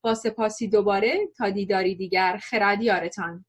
با 0.00 0.14
سپاسی 0.14 0.68
دوباره 0.68 1.18
تا 1.36 1.50
دیداری 1.50 1.94
دیگر 1.94 2.40
خردیارتان 2.42 3.44